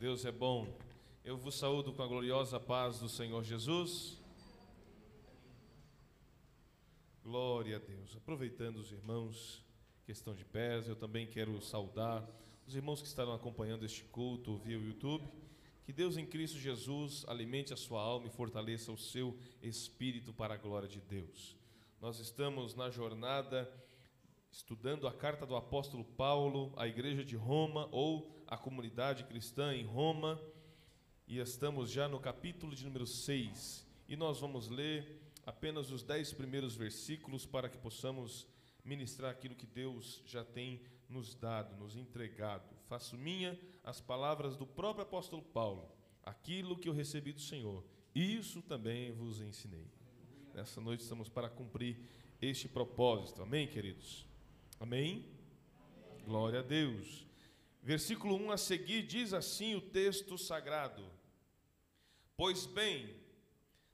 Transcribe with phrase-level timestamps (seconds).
[0.00, 0.66] Deus é bom.
[1.22, 4.18] Eu vos saúdo com a gloriosa paz do Senhor Jesus.
[7.22, 8.16] Glória a Deus.
[8.16, 9.62] Aproveitando os irmãos
[10.06, 12.26] que estão de pés, eu também quero saudar
[12.66, 15.28] os irmãos que estarão acompanhando este culto via YouTube.
[15.84, 20.54] Que Deus em Cristo Jesus alimente a sua alma e fortaleça o seu espírito para
[20.54, 21.54] a glória de Deus.
[22.00, 23.70] Nós estamos na jornada
[24.50, 29.84] estudando a carta do apóstolo Paulo à igreja de Roma ou à comunidade cristã em
[29.84, 30.40] Roma,
[31.26, 33.86] e estamos já no capítulo de número 6.
[34.08, 38.46] E nós vamos ler apenas os dez primeiros versículos para que possamos
[38.84, 42.68] ministrar aquilo que Deus já tem nos dado, nos entregado.
[42.88, 45.90] Faço minha as palavras do próprio apóstolo Paulo,
[46.22, 49.86] aquilo que eu recebi do Senhor, isso também vos ensinei.
[50.52, 51.96] Nessa noite estamos para cumprir
[52.42, 53.42] este propósito.
[53.42, 54.29] Amém, queridos?
[54.82, 55.26] Amém?
[56.24, 57.26] Glória a Deus.
[57.82, 61.04] Versículo 1 a seguir diz assim o texto sagrado:
[62.34, 63.14] Pois bem,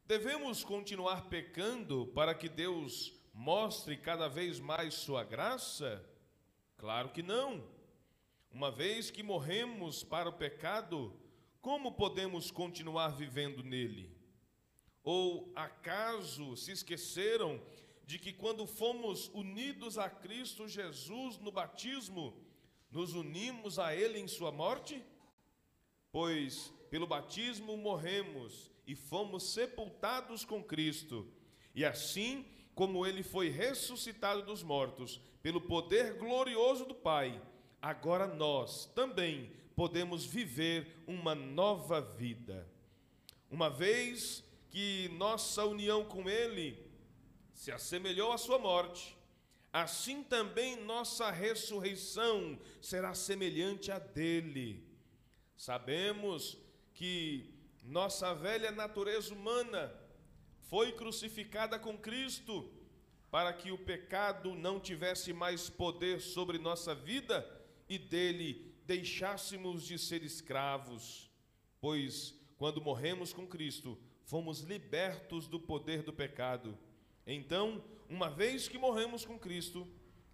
[0.06, 6.08] devemos continuar pecando para que Deus mostre cada vez mais sua graça?
[6.76, 7.66] Claro que não.
[8.52, 11.12] Uma vez que morremos para o pecado,
[11.60, 14.16] como podemos continuar vivendo nele?
[15.02, 17.60] Ou acaso se esqueceram
[18.06, 22.34] de que quando fomos unidos a Cristo Jesus no batismo,
[22.90, 25.02] nos unimos a Ele em Sua morte?
[26.12, 31.26] Pois pelo batismo morremos e fomos sepultados com Cristo,
[31.74, 37.42] e assim como Ele foi ressuscitado dos mortos, pelo poder glorioso do Pai,
[37.82, 42.70] agora nós também podemos viver uma nova vida.
[43.50, 46.85] Uma vez que nossa união com Ele
[47.56, 49.16] se assemelhou à sua morte,
[49.72, 54.86] assim também nossa ressurreição será semelhante à dele.
[55.56, 56.58] Sabemos
[56.92, 57.50] que
[57.82, 59.90] nossa velha natureza humana
[60.68, 62.70] foi crucificada com Cristo
[63.30, 67.50] para que o pecado não tivesse mais poder sobre nossa vida
[67.88, 71.30] e dele deixássemos de ser escravos,
[71.80, 76.78] pois quando morremos com Cristo, fomos libertos do poder do pecado.
[77.26, 79.86] Então, uma vez que morremos com Cristo,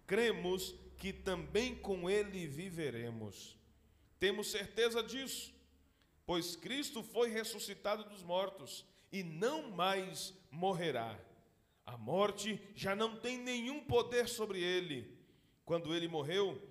[0.05, 3.57] cremos que também com Ele viveremos.
[4.19, 5.53] Temos certeza disso,
[6.25, 11.19] pois Cristo foi ressuscitado dos mortos e não mais morrerá.
[11.85, 15.17] A morte já não tem nenhum poder sobre ele.
[15.65, 16.61] Quando ele morreu,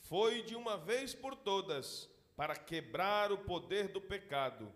[0.00, 4.72] foi de uma vez por todas para quebrar o poder do pecado.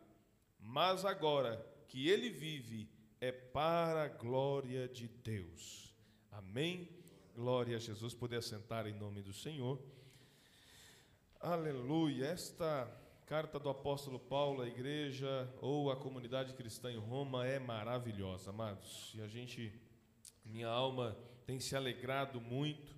[0.61, 2.91] Mas agora que ele vive,
[3.21, 5.95] é para a glória de Deus.
[6.31, 6.89] Amém?
[7.35, 8.15] Glória a Jesus.
[8.15, 9.81] Poder sentar em nome do Senhor.
[11.41, 12.27] Aleluia.
[12.27, 12.91] Esta
[13.27, 19.13] carta do apóstolo Paulo à igreja ou à comunidade cristã em Roma é maravilhosa, amados.
[19.15, 19.73] E a gente,
[20.45, 21.17] minha alma
[21.47, 22.95] tem se alegrado muito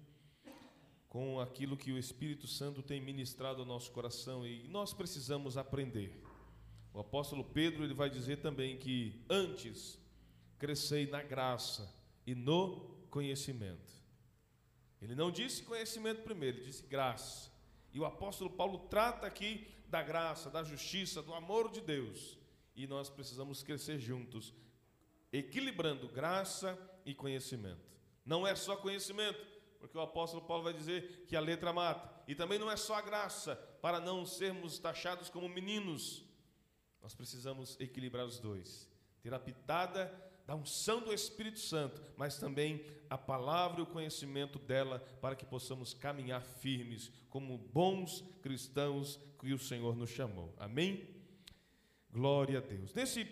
[1.09, 6.23] com aquilo que o Espírito Santo tem ministrado ao nosso coração e nós precisamos aprender.
[6.93, 9.99] O apóstolo Pedro ele vai dizer também que antes
[10.58, 11.92] crescei na graça
[12.26, 12.80] e no
[13.10, 13.98] conhecimento.
[15.00, 17.50] Ele não disse conhecimento primeiro, ele disse graça.
[17.92, 22.36] E o apóstolo Paulo trata aqui da graça, da justiça, do amor de Deus.
[22.74, 24.52] E nós precisamos crescer juntos,
[25.32, 27.88] equilibrando graça e conhecimento.
[28.25, 29.40] Não é só conhecimento,
[29.78, 32.22] porque o apóstolo Paulo vai dizer que a letra mata.
[32.26, 36.25] E também não é só a graça, para não sermos taxados como meninos.
[37.00, 38.88] Nós precisamos equilibrar os dois.
[39.22, 40.12] Ter a pitada
[40.48, 45.44] da unção do Espírito Santo, mas também a palavra e o conhecimento dela, para que
[45.44, 50.54] possamos caminhar firmes como bons cristãos que o Senhor nos chamou.
[50.56, 51.06] Amém?
[52.10, 52.94] Glória a Deus.
[52.94, 53.26] Nesse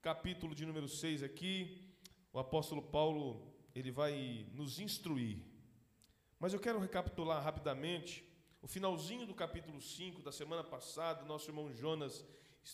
[0.00, 1.86] capítulo de número 6 aqui,
[2.32, 5.44] o apóstolo Paulo, ele vai nos instruir.
[6.40, 8.24] Mas eu quero recapitular rapidamente
[8.62, 12.24] o finalzinho do capítulo 5 da semana passada, nosso irmão Jonas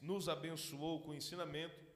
[0.00, 1.89] nos abençoou com o ensinamento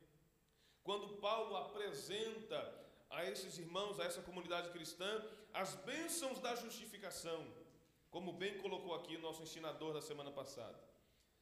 [0.85, 2.61] quando Paulo apresenta
[3.09, 5.11] a esses irmãos, a essa comunidade cristã,
[5.53, 7.45] as bênçãos da justificação,
[8.11, 10.79] como bem colocou aqui o nosso ensinador da semana passada.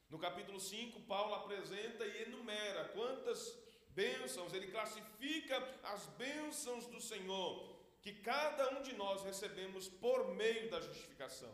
[0.09, 3.57] No capítulo 5, Paulo apresenta e enumera quantas
[3.89, 10.69] bênçãos, ele classifica as bênçãos do Senhor, que cada um de nós recebemos por meio
[10.69, 11.53] da justificação.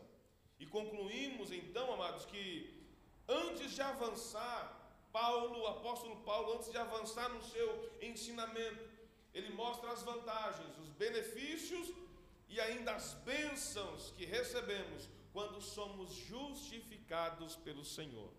[0.59, 2.85] E concluímos então, amados, que
[3.27, 4.78] antes de avançar
[5.11, 8.83] Paulo, o apóstolo Paulo, antes de avançar no seu ensinamento,
[9.33, 11.91] ele mostra as vantagens, os benefícios
[12.47, 18.31] e ainda as bênçãos que recebemos quando somos justificados pelo Senhor.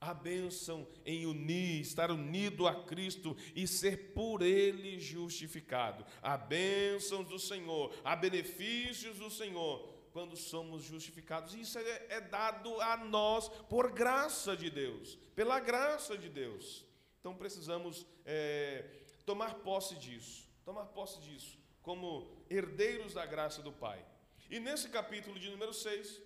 [0.00, 6.06] A bênção em unir, estar unido a Cristo e ser por Ele justificado.
[6.22, 11.54] A bênção do Senhor, há benefícios do Senhor quando somos justificados.
[11.54, 16.84] Isso é, é dado a nós por graça de Deus, pela graça de Deus.
[17.20, 18.84] Então precisamos é,
[19.24, 24.04] tomar posse disso, tomar posse disso, como herdeiros da graça do Pai.
[24.50, 26.22] E nesse capítulo de número 6,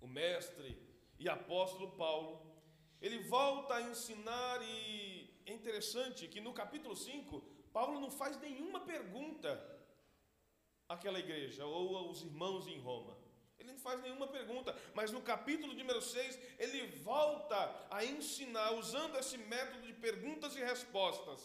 [0.00, 0.76] o mestre
[1.18, 2.46] e apóstolo Paulo,
[3.00, 7.40] ele volta a ensinar, e é interessante que no capítulo 5,
[7.72, 9.79] Paulo não faz nenhuma pergunta
[10.90, 13.16] àquela igreja ou aos irmãos em Roma.
[13.58, 17.58] Ele não faz nenhuma pergunta, mas no capítulo número 6, ele volta
[17.90, 21.40] a ensinar, usando esse método de perguntas e respostas,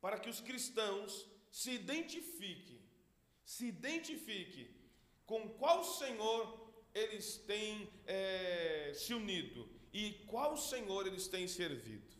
[0.00, 2.80] para que os cristãos se identifiquem,
[3.44, 4.68] se identifiquem
[5.24, 6.42] com qual Senhor
[6.92, 12.10] eles têm é, se unido e qual Senhor eles têm servido.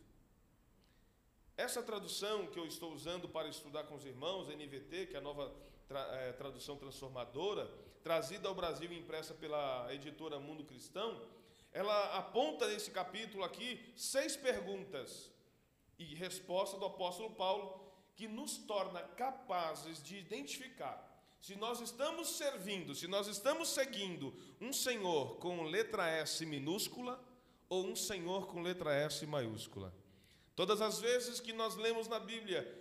[1.57, 5.21] Essa tradução que eu estou usando para estudar com os irmãos, NVT, que é a
[5.21, 5.53] nova
[5.91, 7.69] tra é, tradução transformadora,
[8.01, 11.21] trazida ao Brasil e impressa pela editora Mundo Cristão,
[11.73, 15.29] ela aponta nesse capítulo aqui seis perguntas
[15.99, 21.09] e resposta do apóstolo Paulo que nos torna capazes de identificar
[21.41, 27.19] se nós estamos servindo, se nós estamos seguindo um Senhor com letra S minúscula
[27.67, 29.93] ou um Senhor com letra S maiúscula.
[30.55, 32.80] Todas as vezes que nós lemos na Bíblia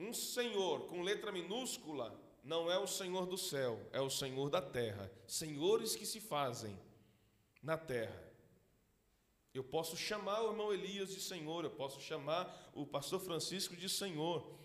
[0.00, 4.62] um Senhor com letra minúscula, não é o Senhor do céu, é o Senhor da
[4.62, 5.12] terra.
[5.26, 6.76] Senhores que se fazem
[7.62, 8.28] na terra.
[9.52, 13.88] Eu posso chamar o irmão Elias de Senhor, eu posso chamar o pastor Francisco de
[13.88, 14.58] Senhor,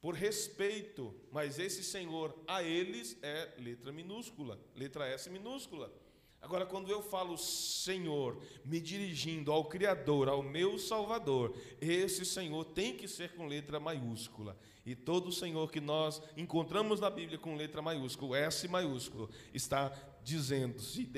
[0.00, 5.92] por respeito, mas esse Senhor a eles é letra minúscula, letra S minúscula.
[6.40, 12.96] Agora, quando eu falo Senhor, me dirigindo ao Criador, ao meu Salvador, esse Senhor tem
[12.96, 14.56] que ser com letra maiúscula.
[14.86, 19.92] E todo Senhor que nós encontramos na Bíblia com letra maiúscula, S maiúsculo, está
[20.22, 21.10] dizendo, se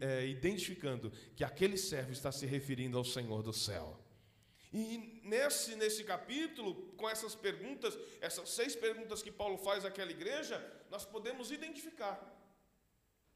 [0.00, 3.98] é, identificando que aquele servo está se referindo ao Senhor do céu.
[4.72, 10.60] E nesse, nesse capítulo, com essas perguntas, essas seis perguntas que Paulo faz àquela igreja,
[10.90, 12.20] nós podemos identificar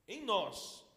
[0.09, 0.88] em nós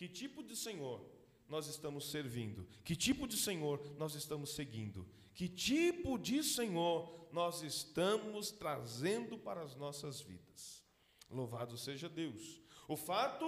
[0.00, 0.98] que tipo de Senhor
[1.46, 7.62] nós estamos servindo, que tipo de Senhor nós estamos seguindo, que tipo de Senhor nós
[7.62, 10.82] estamos trazendo para as nossas vidas.
[11.28, 12.62] Louvado seja Deus.
[12.88, 13.44] O fato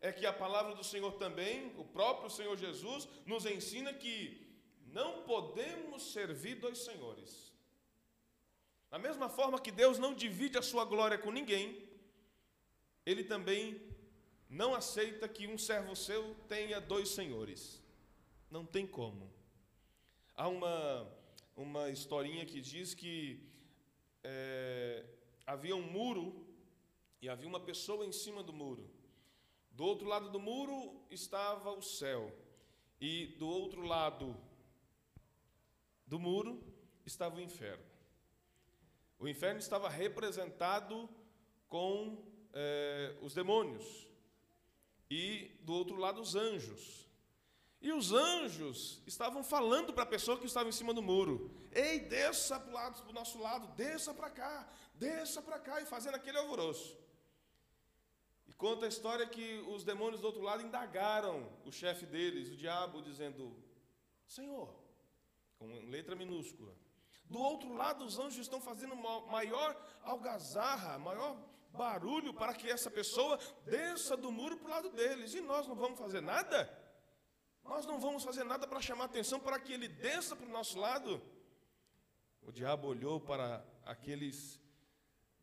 [0.00, 4.50] é que a palavra do Senhor também, o próprio Senhor Jesus, nos ensina que
[4.86, 7.52] não podemos servir dois senhores.
[8.88, 11.86] Da mesma forma que Deus não divide a sua glória com ninguém,
[13.04, 13.91] Ele também
[14.52, 17.82] não aceita que um servo seu tenha dois senhores.
[18.50, 19.32] Não tem como.
[20.34, 21.10] Há uma,
[21.56, 23.42] uma historinha que diz que
[24.22, 25.06] é,
[25.46, 26.46] havia um muro
[27.22, 28.90] e havia uma pessoa em cima do muro.
[29.70, 32.30] Do outro lado do muro estava o céu,
[33.00, 34.36] e do outro lado
[36.06, 36.62] do muro
[37.06, 37.86] estava o inferno.
[39.18, 41.08] O inferno estava representado
[41.70, 42.22] com
[42.52, 44.11] é, os demônios,
[45.12, 47.06] e do outro lado os anjos.
[47.82, 52.00] E os anjos estavam falando para a pessoa que estava em cima do muro: Ei,
[52.00, 56.96] desça para o nosso lado, desça para cá, desça para cá, e fazendo aquele alvoroço.
[58.46, 62.56] E conta a história que os demônios do outro lado indagaram o chefe deles, o
[62.56, 63.54] diabo, dizendo:
[64.26, 64.74] Senhor,
[65.58, 66.74] com letra minúscula.
[67.28, 68.96] Do outro lado, os anjos estão fazendo
[69.26, 69.70] maior
[70.02, 71.36] algazarra, maior
[71.72, 75.34] barulho para que essa pessoa desça do muro para o lado deles.
[75.34, 76.70] E nós não vamos fazer nada?
[77.64, 80.78] Nós não vamos fazer nada para chamar atenção para que ele desça para o nosso
[80.78, 81.22] lado?
[82.42, 84.60] O diabo olhou para aqueles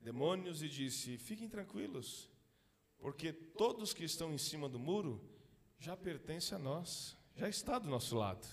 [0.01, 2.29] demônios e disse: Fiquem tranquilos,
[2.99, 5.23] porque todos que estão em cima do muro
[5.79, 8.45] já pertencem a nós, já está do nosso lado.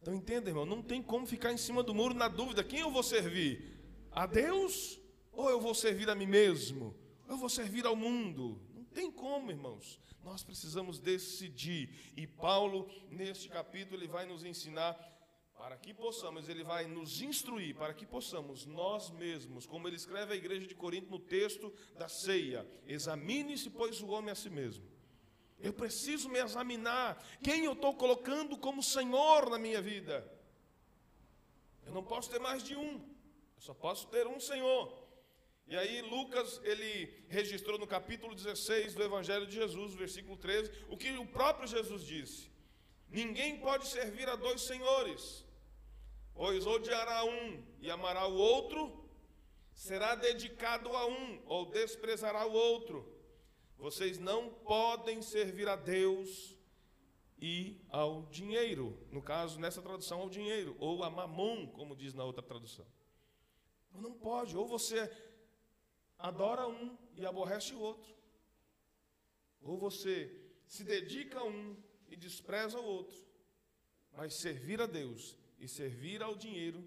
[0.00, 2.90] Então entenda, irmão, não tem como ficar em cima do muro na dúvida: quem eu
[2.90, 3.76] vou servir?
[4.12, 4.97] A Deus
[5.38, 6.96] ou eu vou servir a mim mesmo?
[7.28, 8.60] Ou eu vou servir ao mundo?
[8.74, 10.00] Não tem como, irmãos.
[10.24, 12.12] Nós precisamos decidir.
[12.16, 14.94] E Paulo, neste capítulo, ele vai nos ensinar
[15.56, 20.32] para que possamos, ele vai nos instruir para que possamos nós mesmos, como ele escreve
[20.32, 24.84] à igreja de Corinto no texto da ceia, examine-se, pois, o homem a si mesmo.
[25.60, 30.28] Eu preciso me examinar quem eu estou colocando como Senhor na minha vida.
[31.86, 35.07] Eu não posso ter mais de um, eu só posso ter um Senhor.
[35.68, 40.96] E aí Lucas, ele registrou no capítulo 16 do Evangelho de Jesus, versículo 13, o
[40.96, 42.50] que o próprio Jesus disse.
[43.10, 45.44] Ninguém pode servir a dois senhores,
[46.34, 49.08] pois odiará um e amará o outro,
[49.74, 53.06] será dedicado a um ou desprezará o outro.
[53.76, 56.56] Vocês não podem servir a Deus
[57.38, 58.98] e ao dinheiro.
[59.12, 62.86] No caso, nessa tradução, ao dinheiro, ou a mamon, como diz na outra tradução.
[63.94, 65.10] Não pode, ou você
[66.18, 68.14] adora um e aborrece o outro,
[69.60, 70.30] ou você
[70.66, 71.76] se dedica a um
[72.08, 73.16] e despreza o outro.
[74.12, 76.86] Mas servir a Deus e servir ao dinheiro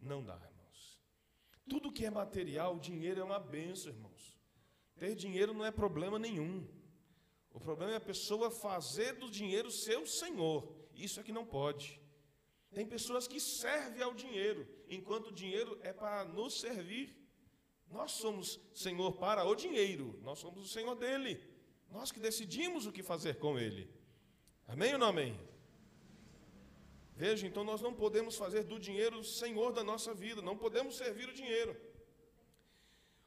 [0.00, 1.00] não dá, irmãos.
[1.68, 4.38] Tudo que é material, dinheiro é uma benção, irmãos.
[4.96, 6.66] Ter dinheiro não é problema nenhum.
[7.52, 10.72] O problema é a pessoa fazer do dinheiro seu senhor.
[10.94, 12.00] Isso é que não pode.
[12.72, 17.19] Tem pessoas que servem ao dinheiro, enquanto o dinheiro é para nos servir.
[17.90, 21.42] Nós somos senhor para o dinheiro, nós somos o senhor dele.
[21.90, 23.92] Nós que decidimos o que fazer com ele.
[24.68, 25.38] Amém ou não amém?
[27.16, 30.96] Veja, então nós não podemos fazer do dinheiro o senhor da nossa vida, não podemos
[30.96, 31.76] servir o dinheiro.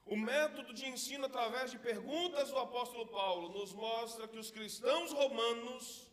[0.05, 5.11] O método de ensino através de perguntas do apóstolo Paulo nos mostra que os cristãos
[5.11, 6.09] romanos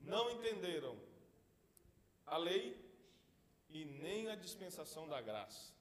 [0.00, 0.96] não entenderam
[2.26, 2.80] a lei
[3.68, 5.72] e nem a dispensação da graça.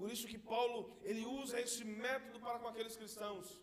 [0.00, 3.60] Por isso que Paulo ele usa esse método para com aqueles cristãos,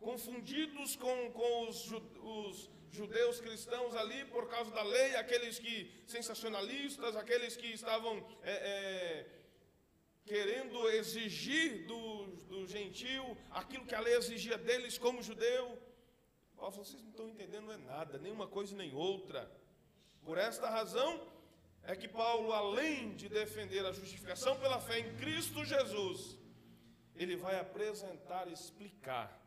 [0.00, 1.78] confundidos com, com os,
[2.36, 5.76] os judeus cristãos ali por causa da lei, aqueles que
[6.14, 9.26] sensacionalistas, aqueles que estavam é, é,
[10.24, 15.78] querendo exigir do, do gentil aquilo que a lei exigia deles como judeu.
[16.56, 19.48] Paulo vocês não estão entendendo é nada, nem uma coisa nem outra.
[20.24, 21.31] Por esta razão
[21.84, 26.38] é que Paulo, além de defender a justificação pela fé em Cristo Jesus,
[27.14, 29.40] ele vai apresentar e explicar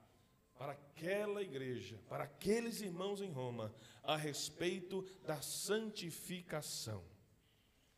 [0.58, 3.74] para aquela igreja, para aqueles irmãos em Roma,
[4.04, 7.04] a respeito da santificação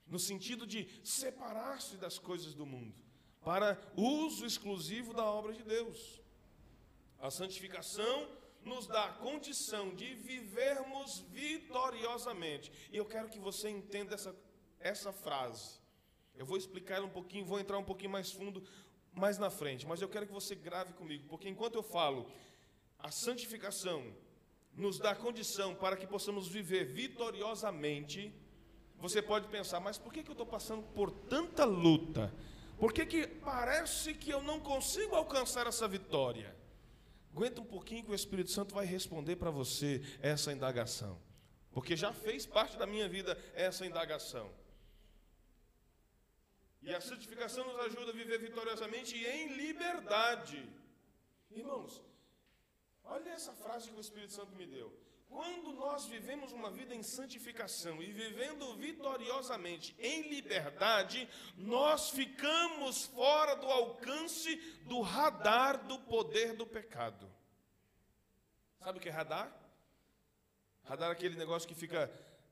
[0.10, 3.02] no sentido de separar-se das coisas do mundo,
[3.42, 6.22] para uso exclusivo da obra de Deus.
[7.20, 8.30] A santificação
[8.64, 11.20] nos dá a condição de vivermos
[11.88, 12.72] vitoriosamente.
[12.92, 14.36] E eu quero que você entenda essa,
[14.80, 15.80] essa frase.
[16.36, 18.64] Eu vou explicar um pouquinho, vou entrar um pouquinho mais fundo
[19.14, 22.30] mais na frente, mas eu quero que você grave comigo, porque enquanto eu falo,
[23.00, 24.14] a santificação
[24.76, 28.32] nos dá condição para que possamos viver vitoriosamente
[29.00, 32.34] você pode pensar, mas por que, que eu estou passando por tanta luta?
[32.80, 36.56] Por que, que parece que eu não consigo alcançar essa vitória?
[37.32, 41.20] Aguenta um pouquinho que o Espírito Santo vai responder para você essa indagação.
[41.78, 44.52] Porque já fez parte da minha vida essa indagação.
[46.82, 50.68] E a santificação nos ajuda a viver vitoriosamente e em liberdade.
[51.52, 52.02] Irmãos,
[53.04, 54.92] olha essa frase que o Espírito Santo me deu.
[55.30, 63.56] Quando nós vivemos uma vida em santificação e vivendo vitoriosamente em liberdade, nós ficamos fora
[63.56, 64.56] do alcance
[64.86, 67.32] do radar do poder do pecado.
[68.80, 69.67] Sabe o que é radar?
[70.88, 72.10] Radar é aquele negócio que fica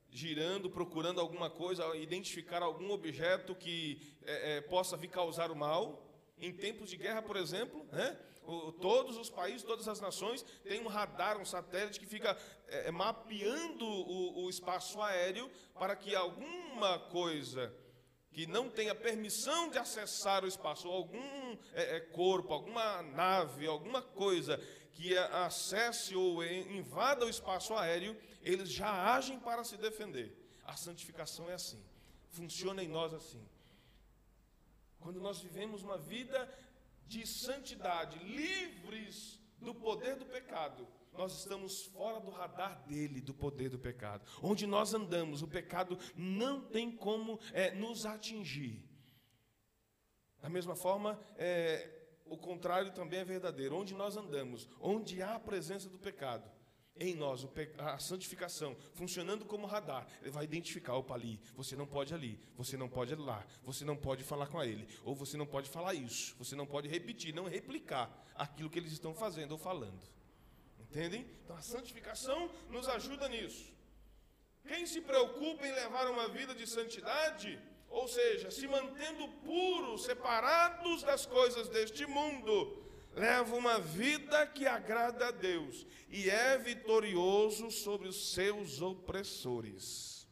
[0.09, 6.05] girando, procurando alguma coisa, identificar algum objeto que é, é, possa vir causar o mal.
[6.37, 8.17] Em tempos de guerra, por exemplo, né?
[8.43, 12.37] o, todos os países, todas as nações têm um radar, um satélite que fica
[12.67, 17.73] é, é, mapeando o, o espaço aéreo para que alguma coisa
[18.33, 24.01] que não tenha permissão de acessar o espaço, algum é, é, corpo, alguma nave, alguma
[24.01, 24.61] coisa
[24.95, 30.33] que acesse ou invada o espaço aéreo, eles já agem para se defender.
[30.63, 31.83] A santificação é assim,
[32.29, 33.45] funciona em nós assim.
[34.99, 36.49] Quando nós vivemos uma vida
[37.05, 43.69] de santidade, livres do poder do pecado, nós estamos fora do radar dele, do poder
[43.69, 44.25] do pecado.
[44.41, 48.83] Onde nós andamos, o pecado não tem como é, nos atingir.
[50.41, 53.75] Da mesma forma, é, o contrário também é verdadeiro.
[53.75, 56.49] Onde nós andamos, onde há a presença do pecado,
[56.97, 57.45] em nós
[57.77, 62.77] a santificação funcionando como radar, ele vai identificar, opa, ali, você não pode ali, você
[62.77, 66.35] não pode lá, você não pode falar com ele, ou você não pode falar isso,
[66.37, 70.01] você não pode repetir, não replicar aquilo que eles estão fazendo ou falando.
[70.79, 71.27] Entendem?
[71.43, 73.73] Então a santificação nos ajuda nisso.
[74.65, 77.61] Quem se preocupa em levar uma vida de santidade,
[77.95, 82.83] ou seja, se mantendo puros, separados das coisas deste mundo,
[83.13, 90.27] leva uma vida que agrada a Deus e é vitorioso sobre os seus opressores.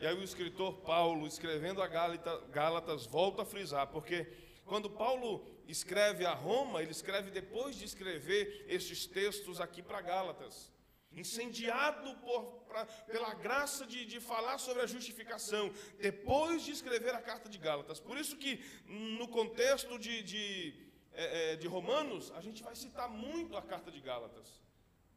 [0.00, 4.26] E aí o escritor Paulo, escrevendo a Gálatas, volta a frisar, porque
[4.66, 10.72] quando Paulo escreve a Roma, ele escreve depois de escrever estes textos aqui para Gálatas.
[11.12, 17.20] Incendiado por, pra, pela graça de, de falar sobre a justificação, depois de escrever a
[17.20, 18.00] carta de Gálatas.
[18.00, 20.74] Por isso que, no contexto de, de,
[21.12, 24.62] é, é, de Romanos, a gente vai citar muito a carta de Gálatas,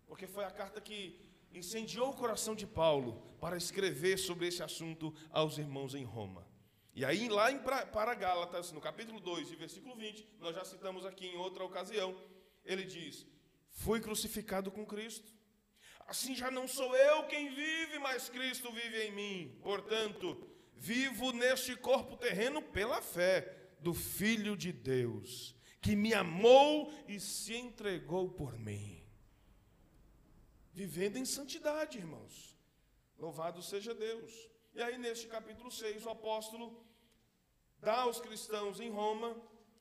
[0.07, 1.19] porque foi a carta que
[1.53, 6.47] incendiou o coração de Paulo para escrever sobre esse assunto aos irmãos em Roma.
[6.93, 11.05] E aí, lá em, para Gálatas, no capítulo 2 e versículo 20, nós já citamos
[11.05, 12.15] aqui em outra ocasião,
[12.65, 13.25] ele diz:
[13.69, 15.31] Fui crucificado com Cristo.
[16.07, 19.59] Assim já não sou eu quem vive, mas Cristo vive em mim.
[19.61, 20.37] Portanto,
[20.75, 27.55] vivo neste corpo terreno pela fé do Filho de Deus, que me amou e se
[27.55, 29.03] entregou por mim.
[30.73, 32.57] Vivendo em santidade, irmãos.
[33.17, 34.49] Louvado seja Deus.
[34.73, 36.85] E aí, neste capítulo 6, o apóstolo
[37.79, 39.35] dá aos cristãos em Roma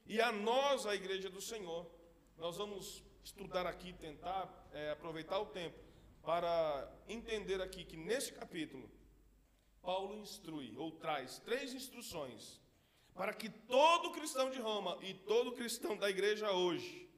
[0.06, 1.90] e a nós, a igreja do Senhor.
[2.36, 5.89] Nós vamos estudar aqui, tentar é, aproveitar o tempo
[6.22, 8.90] para entender aqui que nesse capítulo,
[9.80, 12.60] Paulo instrui ou traz três instruções
[13.14, 17.08] para que todo cristão de Roma e todo cristão da igreja hoje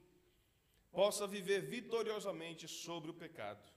[0.91, 3.71] possa viver vitoriosamente sobre o pecado.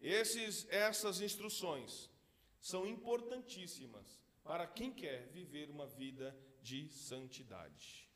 [0.00, 2.10] Esses, essas instruções
[2.60, 8.07] são importantíssimas para quem quer viver uma vida de santidade.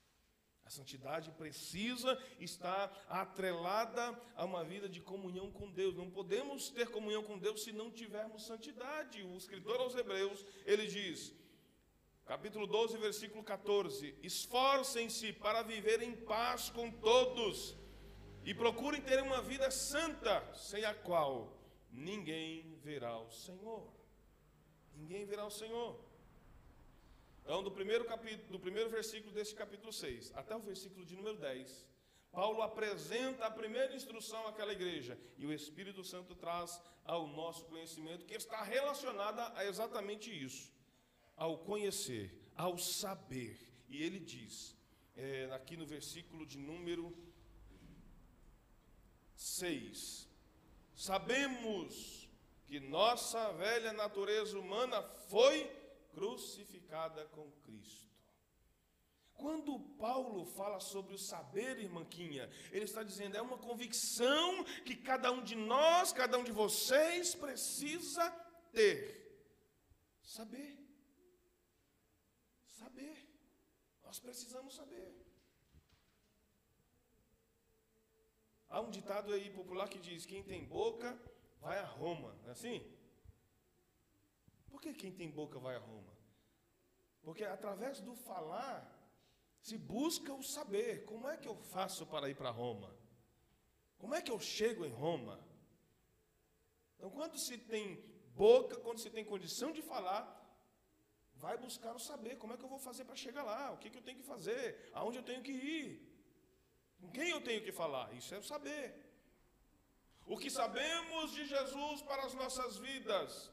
[0.73, 5.95] Santidade precisa estar atrelada a uma vida de comunhão com Deus.
[5.95, 9.23] Não podemos ter comunhão com Deus se não tivermos santidade.
[9.23, 11.35] O escritor aos Hebreus, ele diz,
[12.25, 17.77] capítulo 12, versículo 14: Esforcem-se para viver em paz com todos
[18.45, 21.35] e procurem ter uma vida santa, sem a qual
[21.91, 23.93] ninguém verá o Senhor.
[24.95, 26.12] Ninguém verá o Senhor.
[27.43, 31.37] Então, do primeiro, capítulo, do primeiro versículo deste capítulo 6 até o versículo de número
[31.39, 31.87] 10,
[32.31, 38.25] Paulo apresenta a primeira instrução àquela igreja e o Espírito Santo traz ao nosso conhecimento
[38.25, 40.73] que está relacionada a exatamente isso,
[41.37, 43.59] ao conhecer, ao saber.
[43.89, 44.77] E ele diz,
[45.17, 47.13] é, aqui no versículo de número
[49.35, 50.29] 6,
[50.95, 52.31] sabemos
[52.67, 55.82] que nossa velha natureza humana foi
[56.15, 58.13] crucificada com Cristo.
[59.35, 65.33] Quando Paulo fala sobre o saber, irmãquinha, ele está dizendo, é uma convicção que cada
[65.33, 68.31] um de nós, cada um de vocês precisa
[68.73, 69.01] ter.
[70.23, 70.79] Saber.
[72.69, 73.29] Saber.
[74.05, 75.13] Nós precisamos saber.
[78.69, 81.19] Há um ditado aí popular que diz: quem tem boca
[81.61, 82.81] vai a Roma, não é assim?
[84.73, 86.15] Por que quem tem boca vai a Roma?
[87.25, 88.77] Porque através do falar
[89.67, 91.05] se busca o saber.
[91.11, 92.91] Como é que eu faço para ir para Roma?
[93.99, 95.37] Como é que eu chego em Roma?
[96.97, 97.87] Então, quando se tem
[98.45, 100.25] boca, quando se tem condição de falar,
[101.45, 102.35] vai buscar o saber.
[102.39, 103.73] Como é que eu vou fazer para chegar lá?
[103.73, 104.91] O que, que eu tenho que fazer?
[104.95, 105.89] Aonde eu tenho que ir?
[106.99, 108.11] Com quem eu tenho que falar?
[108.15, 108.87] Isso é o saber.
[110.27, 113.53] O que sabemos de Jesus para as nossas vidas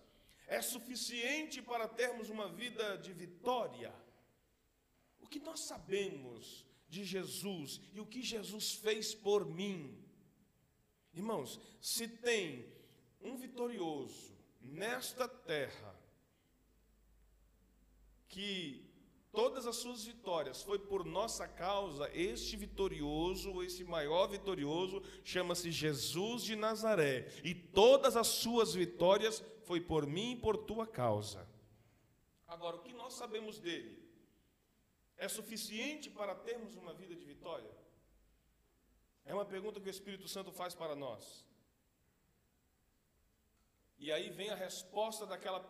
[0.50, 3.94] é suficiente para termos uma vida de vitória.
[5.22, 10.04] O que nós sabemos de Jesus e o que Jesus fez por mim?
[11.14, 12.68] Irmãos, se tem
[13.22, 15.96] um vitorioso nesta terra
[18.28, 18.90] que
[19.32, 26.44] todas as suas vitórias foi por nossa causa, este vitorioso, esse maior vitorioso, chama-se Jesus
[26.44, 31.48] de Nazaré, e todas as suas vitórias foi por mim e por tua causa.
[32.48, 34.04] Agora, o que nós sabemos dele
[35.16, 37.70] é suficiente para termos uma vida de vitória?
[39.24, 41.46] É uma pergunta que o Espírito Santo faz para nós.
[44.00, 45.62] E aí vem a resposta daquela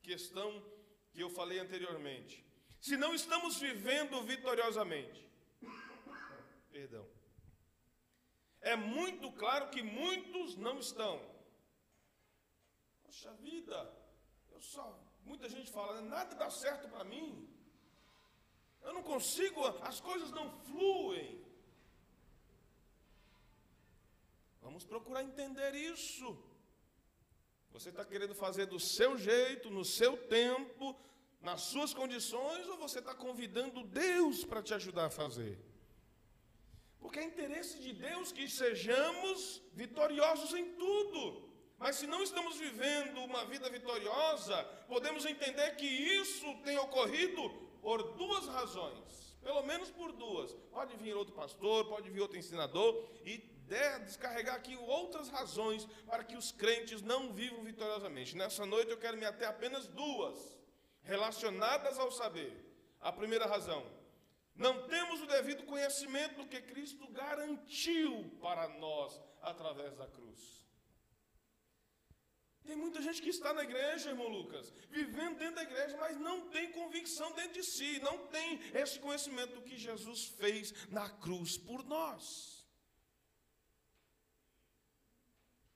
[0.00, 0.64] questão
[1.10, 2.42] que eu falei anteriormente.
[2.80, 5.30] Se não estamos vivendo vitoriosamente,
[6.72, 7.06] perdão,
[8.62, 11.35] é muito claro que muitos não estão.
[13.16, 13.76] Poxa vida,
[14.52, 14.86] eu só.
[15.24, 17.48] Muita gente fala, nada dá certo para mim.
[18.82, 21.42] Eu não consigo, as coisas não fluem.
[24.60, 26.36] Vamos procurar entender isso.
[27.70, 30.94] Você está querendo fazer do seu jeito, no seu tempo,
[31.40, 35.58] nas suas condições, ou você está convidando Deus para te ajudar a fazer?
[37.00, 41.45] Porque é interesse de Deus que sejamos vitoriosos em tudo.
[41.78, 47.48] Mas se não estamos vivendo uma vida vitoriosa, podemos entender que isso tem ocorrido
[47.82, 50.52] por duas razões, pelo menos por duas.
[50.70, 53.38] Pode vir outro pastor, pode vir outro ensinador e
[54.04, 58.36] descarregar aqui outras razões para que os crentes não vivam vitoriosamente.
[58.36, 60.56] Nessa noite eu quero me ater apenas duas,
[61.02, 62.64] relacionadas ao saber.
[63.00, 63.86] A primeira razão,
[64.54, 70.65] não temos o devido conhecimento do que Cristo garantiu para nós através da cruz.
[72.66, 76.48] Tem muita gente que está na igreja, irmão Lucas, vivendo dentro da igreja, mas não
[76.48, 81.56] tem convicção dentro de si, não tem esse conhecimento do que Jesus fez na cruz
[81.56, 82.66] por nós.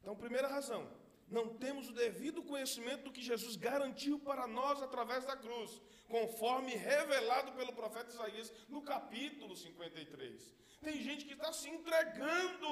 [0.01, 0.91] Então, primeira razão,
[1.29, 6.75] não temos o devido conhecimento do que Jesus garantiu para nós através da cruz, conforme
[6.75, 10.57] revelado pelo profeta Isaías no capítulo 53.
[10.87, 12.69] Tem gente que está se entregando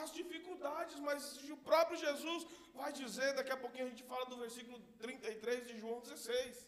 [0.00, 1.22] às dificuldades, mas
[1.56, 5.78] o próprio Jesus vai dizer, daqui a pouquinho a gente fala do versículo 33 de
[5.78, 6.66] João 16.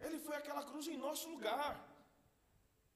[0.00, 1.72] Ele foi aquela cruz em nosso lugar.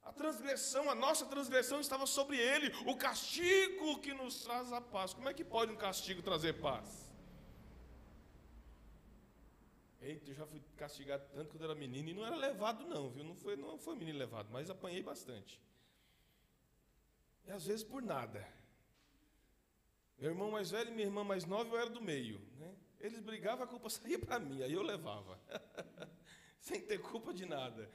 [0.03, 5.15] A transgressão, a nossa transgressão estava sobre ele, o castigo que nos traz a paz.
[5.15, 7.16] Como é que pode um castigo trazer paz?
[10.01, 13.25] Eita, eu já fui castigado tanto quando era menino e não era levado não, viu?
[13.25, 15.61] Não foi, não foi menino levado, mas apanhei bastante.
[17.47, 18.47] E às vezes por nada.
[20.19, 22.41] Meu irmão mais velho e minha irmã mais nova, eu era do meio.
[22.59, 22.75] Né?
[23.01, 25.41] Eles brigavam, a culpa saía para mim, aí eu levava.
[26.61, 27.91] Sem ter culpa de nada.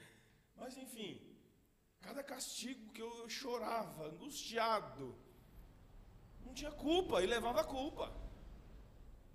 [0.56, 1.32] Mas enfim,
[2.02, 5.16] Cada castigo que eu chorava, angustiado,
[6.44, 8.12] não tinha culpa e levava a culpa.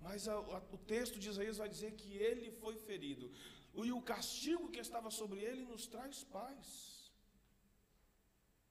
[0.07, 3.31] Mas a, a, o texto de Isaías vai dizer que ele foi ferido.
[3.75, 7.11] E o castigo que estava sobre ele nos traz paz.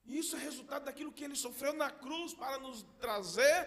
[0.04, 3.60] Isso é resultado daquilo que ele sofreu na cruz para nos trazer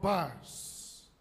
[0.00, 1.12] paz.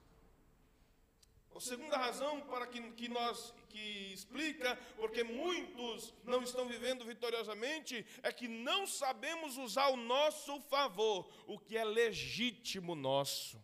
[1.56, 8.06] A segunda razão para que, que nós que explica porque muitos não estão vivendo vitoriosamente
[8.24, 13.62] é que não sabemos usar o nosso favor, o que é legítimo nosso.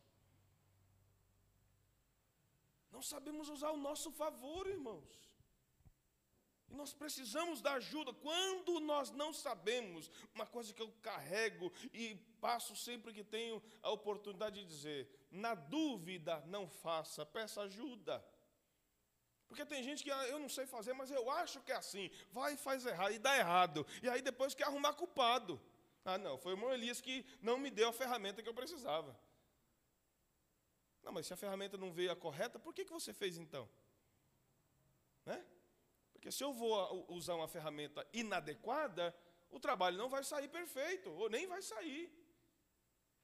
[3.00, 5.10] Não sabemos usar o nosso favor, irmãos.
[6.70, 8.12] E nós precisamos da ajuda.
[8.14, 13.90] Quando nós não sabemos, uma coisa que eu carrego e passo sempre que tenho a
[13.90, 18.22] oportunidade de dizer: na dúvida, não faça, peça ajuda.
[19.48, 22.12] Porque tem gente que ah, eu não sei fazer, mas eu acho que é assim.
[22.34, 23.88] Vai e faz errado, e dá errado.
[24.04, 25.58] E aí depois quer arrumar culpado.
[26.04, 29.18] Ah, não, foi o irmão Elias que não me deu a ferramenta que eu precisava.
[31.04, 33.70] Não, mas se a ferramenta não veio a correta, por que, que você fez então?
[35.26, 35.46] Né?
[36.14, 39.16] Porque se eu vou usar uma ferramenta inadequada,
[39.50, 42.12] o trabalho não vai sair perfeito, ou nem vai sair.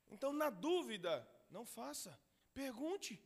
[0.10, 2.18] Então, na dúvida, não faça.
[2.54, 3.22] Pergunte.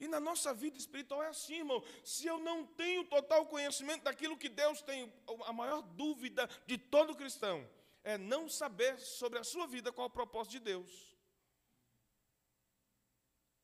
[0.00, 1.82] E na nossa vida espiritual é assim, irmão.
[2.02, 5.12] Se eu não tenho total conhecimento daquilo que Deus tem,
[5.44, 7.68] a maior dúvida de todo cristão
[8.02, 11.13] é não saber sobre a sua vida qual é o propósito de Deus.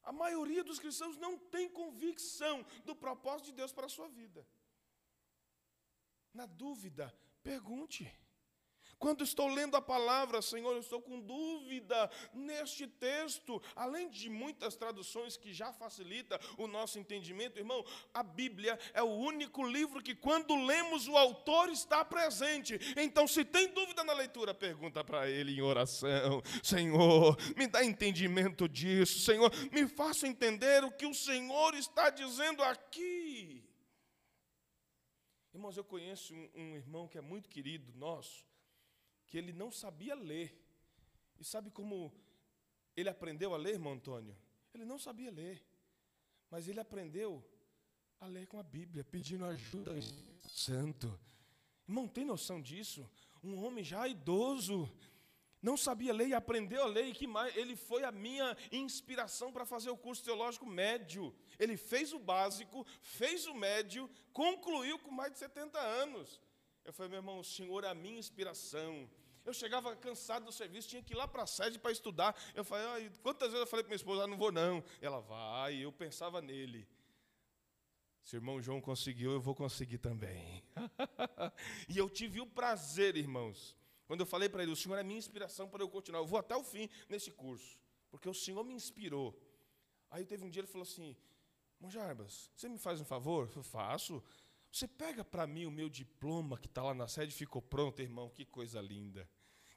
[0.03, 4.47] A maioria dos cristãos não tem convicção do propósito de Deus para a sua vida.
[6.33, 8.11] Na dúvida, pergunte.
[9.01, 14.77] Quando estou lendo a palavra, Senhor, eu estou com dúvida neste texto, além de muitas
[14.77, 17.83] traduções que já facilita o nosso entendimento, irmão,
[18.13, 22.79] a Bíblia é o único livro que quando lemos o autor está presente.
[22.95, 28.69] Então, se tem dúvida na leitura, pergunta para ele em oração: Senhor, me dá entendimento
[28.69, 33.65] disso, Senhor, me faça entender o que o Senhor está dizendo aqui.
[35.53, 38.45] Irmãos, eu conheço um, um, irmão que é muito querido nosso,
[39.31, 40.55] que ele não sabia ler.
[41.39, 42.13] E sabe como
[42.97, 44.37] ele aprendeu a ler, irmão Antônio?
[44.75, 45.65] Ele não sabia ler,
[46.51, 47.43] mas ele aprendeu
[48.21, 51.19] a ler com a Bíblia, pedindo ajuda ao Espírito Santo.
[51.89, 53.09] Irmão, tem noção disso?
[53.43, 54.93] Um homem já idoso,
[55.63, 57.57] não sabia ler e aprendeu a ler, e que mais?
[57.57, 61.35] Ele foi a minha inspiração para fazer o curso teológico médio.
[61.59, 66.41] Ele fez o básico, fez o médio, concluiu com mais de 70 anos.
[66.85, 69.09] Eu falei, meu irmão, o senhor é a minha inspiração.
[69.45, 72.37] Eu chegava cansado do serviço, tinha que ir lá para a sede para estudar.
[72.55, 74.83] Eu falei, ah, quantas vezes eu falei para minha esposa, ah, não vou não.
[75.01, 76.87] Ela vai, eu pensava nele.
[78.23, 80.63] Se o irmão João conseguiu, eu vou conseguir também.
[81.89, 83.75] e eu tive o prazer, irmãos,
[84.07, 86.39] quando eu falei para ele, o Senhor é minha inspiração para eu continuar, eu vou
[86.39, 87.79] até o fim nesse curso,
[88.11, 89.37] porque o Senhor me inspirou.
[90.11, 91.17] Aí teve um dia ele falou assim:
[91.81, 93.51] Monjarbas, você me faz um favor?
[93.57, 94.23] Eu faço.
[94.71, 98.31] Você pega para mim o meu diploma que está lá na sede, ficou pronto, irmão,
[98.31, 99.29] que coisa linda.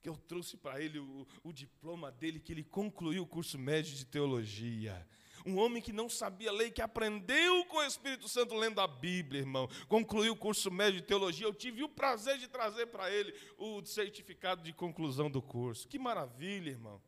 [0.02, 3.96] Que eu trouxe para ele o, o diploma dele, que ele concluiu o curso médio
[3.96, 5.08] de teologia.
[5.46, 9.42] Um homem que não sabia ler, que aprendeu com o Espírito Santo lendo a Bíblia,
[9.42, 9.68] irmão.
[9.88, 11.48] Concluiu o curso médio de teologia.
[11.48, 15.88] Eu tive o prazer de trazer para ele o certificado de conclusão do curso.
[15.88, 17.02] Que maravilha, irmão.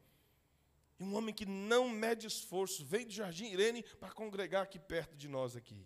[0.99, 5.15] E um homem que não mede esforço, veio do Jardim Irene para congregar aqui perto
[5.15, 5.85] de nós aqui.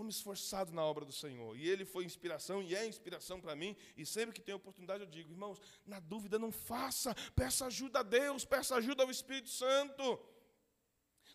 [0.00, 1.56] Homem esforçado na obra do Senhor.
[1.56, 3.76] E ele foi inspiração e é inspiração para mim.
[3.96, 8.02] E sempre que tenho oportunidade eu digo, irmãos, na dúvida não faça, peça ajuda a
[8.02, 10.18] Deus, peça ajuda ao Espírito Santo.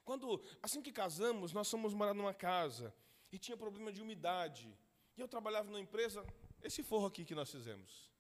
[0.04, 2.94] Quando, assim que casamos, nós fomos morar numa casa
[3.32, 4.76] e tinha problema de umidade.
[5.18, 6.26] E eu trabalhava numa empresa,
[6.62, 8.12] esse forro aqui que nós fizemos.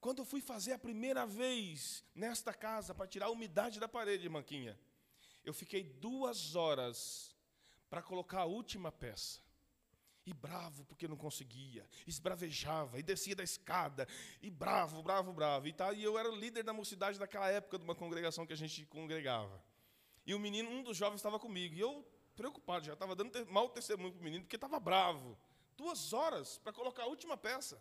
[0.00, 4.28] Quando eu fui fazer a primeira vez nesta casa para tirar a umidade da parede,
[4.28, 4.78] Manquinha,
[5.44, 7.33] eu fiquei duas horas
[7.94, 9.40] para colocar a última peça.
[10.26, 14.08] E bravo porque não conseguia, esbravejava e descia da escada,
[14.42, 15.68] e bravo, bravo, bravo.
[15.68, 18.52] E, tá, e eu era o líder da mocidade daquela época de uma congregação que
[18.52, 19.62] a gente congregava.
[20.26, 22.04] E o menino, um dos jovens estava comigo, e eu
[22.34, 25.38] preocupado, já estava dando mau testemunho para o menino, porque estava bravo.
[25.76, 27.80] Duas horas para colocar a última peça.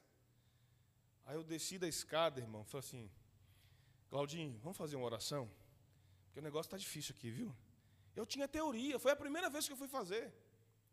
[1.25, 3.09] Aí eu desci da escada, irmão, falei assim,
[4.11, 5.49] Claudinho, vamos fazer uma oração?
[6.25, 7.55] Porque o negócio está difícil aqui, viu?
[8.15, 10.33] Eu tinha teoria, foi a primeira vez que eu fui fazer.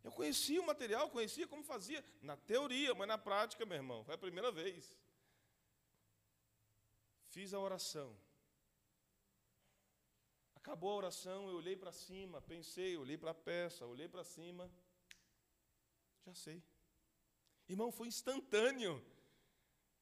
[0.02, 4.14] Eu conhecia o material, conhecia como fazia, na teoria, mas na prática, meu irmão, foi
[4.14, 4.96] a primeira vez.
[7.28, 8.16] Fiz a oração.
[10.54, 14.70] Acabou a oração, eu olhei para cima, pensei, olhei para a peça, olhei para cima.
[16.24, 16.62] Já sei.
[17.68, 19.04] Irmão, foi instantâneo.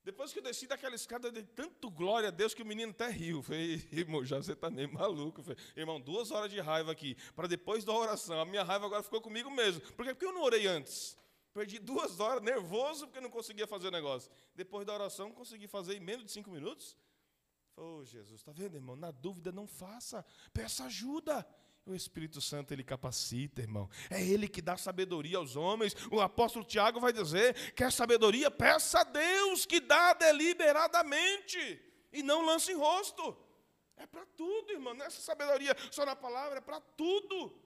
[0.04, 2.92] Depois que eu desci daquela escada, eu dei tanto glória a Deus que o menino
[2.92, 3.42] até riu.
[3.42, 5.42] Falei, irmão, já você está nem maluco.
[5.42, 8.40] Falei, irmão, duas horas de raiva aqui, para depois da oração.
[8.40, 9.80] A minha raiva agora ficou comigo mesmo.
[9.92, 10.14] Por quê?
[10.14, 11.16] Porque eu não orei antes.
[11.52, 14.30] Perdi duas horas, nervoso, porque não conseguia fazer o negócio.
[14.54, 16.96] Depois da oração, consegui fazer em menos de cinco minutos.
[17.74, 18.96] Falei, oh, Jesus, está vendo, irmão?
[18.96, 20.24] Na dúvida, não faça.
[20.52, 21.46] Peça ajuda.
[21.88, 23.88] O Espírito Santo ele capacita, irmão.
[24.10, 25.96] É ele que dá sabedoria aos homens.
[26.10, 28.50] O apóstolo Tiago vai dizer: quer sabedoria?
[28.50, 33.34] Peça a Deus que dá deliberadamente e não lance em rosto.
[33.96, 34.92] É para tudo, irmão.
[34.92, 37.58] Não é essa sabedoria só na palavra, é para tudo.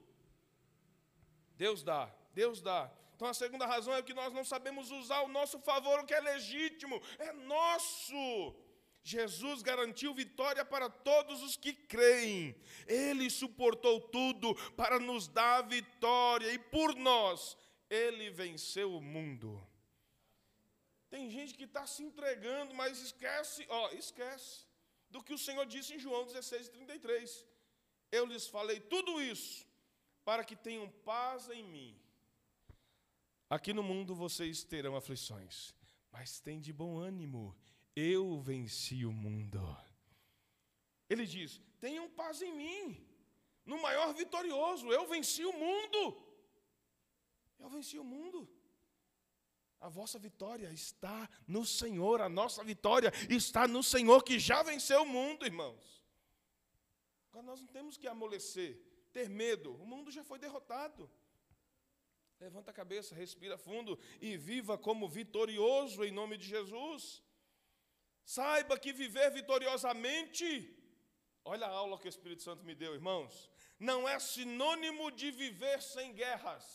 [1.57, 2.89] Deus dá, Deus dá.
[3.17, 6.13] Então a segunda razão é que nós não sabemos usar o nosso favor, o que
[6.13, 8.55] é legítimo, é nosso.
[9.03, 12.55] Jesus garantiu vitória para todos os que creem.
[12.87, 17.57] Ele suportou tudo para nos dar vitória e por nós
[17.89, 19.61] ele venceu o mundo.
[21.09, 24.65] Tem gente que está se entregando, mas esquece, ó, esquece
[25.09, 27.45] do que o Senhor disse em João 16, 33.
[28.09, 29.67] Eu lhes falei tudo isso
[30.23, 31.99] para que tenham paz em mim.
[33.49, 35.75] Aqui no mundo vocês terão aflições,
[36.09, 37.55] mas tem de bom ânimo
[37.95, 39.61] eu venci o mundo.
[41.09, 43.07] Ele diz: tenham paz em mim,
[43.65, 46.01] no maior vitorioso, eu venci o mundo.
[47.59, 48.49] Eu venci o mundo.
[49.79, 55.01] A vossa vitória está no Senhor, a nossa vitória está no Senhor que já venceu
[55.01, 56.03] o mundo, irmãos.
[57.29, 58.79] Agora nós não temos que amolecer,
[59.11, 61.09] ter medo, o mundo já foi derrotado.
[62.39, 67.21] Levanta a cabeça, respira fundo e viva como vitorioso em nome de Jesus.
[68.25, 70.47] Saiba que viver vitoriosamente,
[71.43, 75.81] olha a aula que o Espírito Santo me deu, irmãos, não é sinônimo de viver
[75.81, 76.65] sem guerras,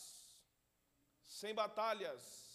[1.24, 2.48] sem batalhas.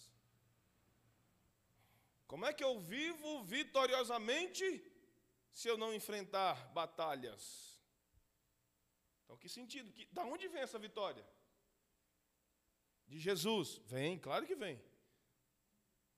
[2.28, 4.66] Como é que eu vivo vitoriosamente
[5.52, 7.82] se eu não enfrentar batalhas?
[9.24, 9.92] Então, que sentido?
[9.92, 11.26] Que, da onde vem essa vitória?
[13.08, 13.82] De Jesus?
[13.86, 14.80] Vem, claro que vem.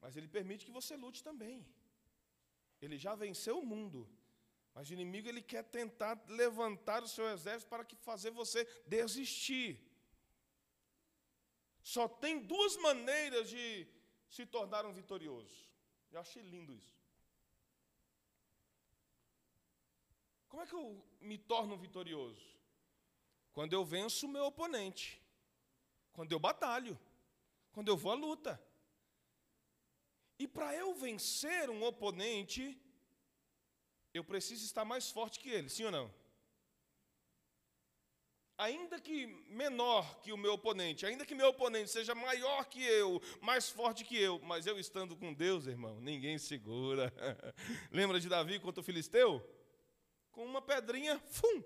[0.02, 1.66] Mas Ele permite que você lute também.
[2.82, 4.08] Ele já venceu o mundo.
[4.74, 9.82] Mas o inimigo ele quer tentar levantar o seu exército para que fazer você desistir.
[11.82, 13.88] Só tem duas maneiras de
[14.28, 15.56] se tornar um vitorioso.
[16.12, 16.96] Eu achei lindo isso.
[20.50, 22.46] Como é que eu me torno vitorioso?
[23.54, 25.22] Quando eu venço o meu oponente.
[26.12, 27.00] Quando eu batalho.
[27.72, 28.62] Quando eu vou à luta.
[30.38, 32.78] E para eu vencer um oponente,
[34.14, 36.14] eu preciso estar mais forte que ele, sim ou não?
[38.58, 43.22] Ainda que menor que o meu oponente, ainda que meu oponente seja maior que eu,
[43.42, 47.14] mais forte que eu, mas eu estando com Deus, irmão, ninguém segura.
[47.92, 49.46] Lembra de Davi contra o filisteu?
[50.32, 51.64] Com uma pedrinha, fum,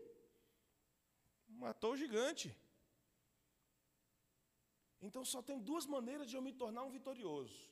[1.48, 2.56] matou o gigante.
[5.02, 7.70] Então só tem duas maneiras de eu me tornar um vitorioso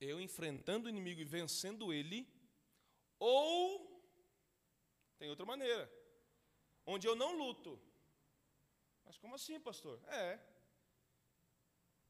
[0.00, 2.26] eu enfrentando o inimigo e vencendo ele,
[3.18, 3.90] ou
[5.18, 5.90] tem outra maneira.
[6.86, 7.78] onde eu não luto.
[9.04, 10.00] Mas como assim, pastor?
[10.08, 10.40] É.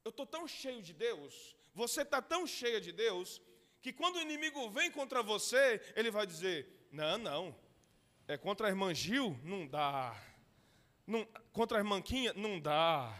[0.03, 3.41] Eu estou tão cheio de Deus, você está tão cheia de Deus,
[3.81, 7.55] que quando o inimigo vem contra você, ele vai dizer: Não, não,
[8.27, 9.37] é contra a irmã Gil?
[9.43, 10.15] Não dá.
[11.05, 12.33] Não, contra a irmã Quinha?
[12.33, 13.13] Não dá.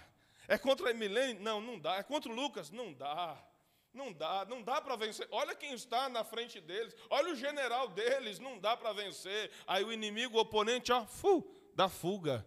[0.48, 1.40] É contra a Milene?
[1.40, 1.98] Não, não dá.
[1.98, 2.72] É contra o Lucas?
[2.72, 3.51] Não dá.
[3.94, 5.28] Não dá, não dá para vencer.
[5.32, 9.52] Olha quem está na frente deles, olha o general deles, não dá para vencer.
[9.68, 12.46] Aí o inimigo, o oponente, ó, fu, dá fuga.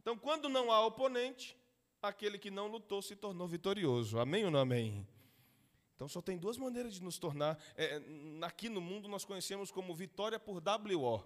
[0.00, 1.54] Então, quando não há oponente,
[2.00, 4.18] aquele que não lutou se tornou vitorioso.
[4.18, 5.06] Amém ou não amém?
[5.94, 7.62] Então, só tem duas maneiras de nos tornar.
[7.76, 8.00] É,
[8.40, 11.22] aqui no mundo nós conhecemos como vitória por WO.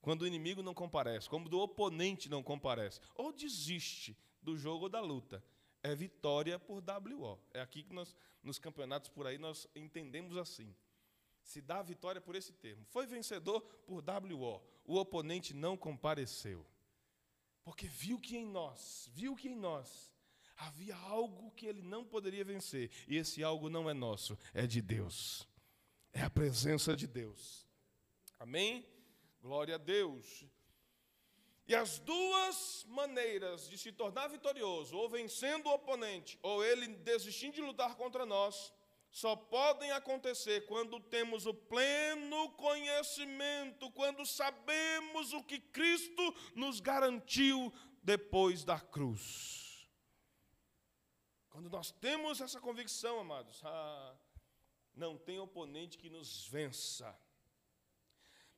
[0.00, 4.88] Quando o inimigo não comparece, quando o oponente não comparece, ou desiste do jogo ou
[4.88, 5.42] da luta
[5.84, 7.38] é vitória por WO.
[7.52, 10.74] É aqui que nós, nos campeonatos por aí, nós entendemos assim.
[11.42, 12.86] Se dá vitória por esse termo.
[12.86, 14.62] Foi vencedor por WO.
[14.82, 16.66] O oponente não compareceu.
[17.62, 20.12] Porque viu que em nós, viu que em nós
[20.56, 22.90] havia algo que ele não poderia vencer.
[23.06, 25.46] E esse algo não é nosso, é de Deus.
[26.12, 27.66] É a presença de Deus.
[28.38, 28.86] Amém?
[29.42, 30.46] Glória a Deus.
[31.66, 37.54] E as duas maneiras de se tornar vitorioso, ou vencendo o oponente, ou ele desistindo
[37.54, 38.72] de lutar contra nós,
[39.10, 47.72] só podem acontecer quando temos o pleno conhecimento, quando sabemos o que Cristo nos garantiu
[48.02, 49.88] depois da cruz.
[51.48, 54.16] Quando nós temos essa convicção, amados, ah,
[54.94, 57.16] não tem oponente que nos vença.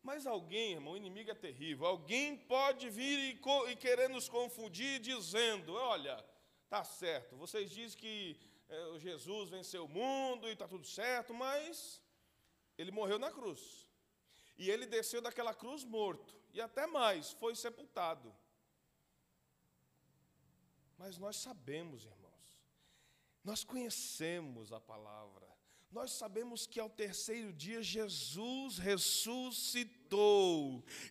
[0.08, 1.84] Mas alguém, irmão, o inimigo é terrível.
[1.84, 3.40] Alguém pode vir e,
[3.72, 6.24] e querer nos confundir dizendo: olha,
[6.68, 8.38] tá certo, vocês dizem que
[8.68, 12.00] é, Jesus venceu o mundo e está tudo certo, mas
[12.78, 13.90] ele morreu na cruz.
[14.56, 16.32] E ele desceu daquela cruz morto.
[16.54, 18.32] E até mais, foi sepultado.
[20.96, 22.64] Mas nós sabemos, irmãos,
[23.42, 25.45] nós conhecemos a palavra.
[25.90, 30.04] Nós sabemos que ao terceiro dia Jesus ressuscitou.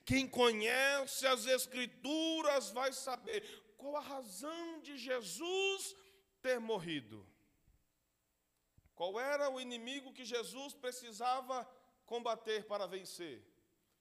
[0.06, 3.44] Quem conhece as Escrituras vai saber
[3.78, 5.96] qual a razão de Jesus
[6.42, 7.26] ter morrido.
[8.94, 11.66] Qual era o inimigo que Jesus precisava
[12.06, 13.46] combater para vencer?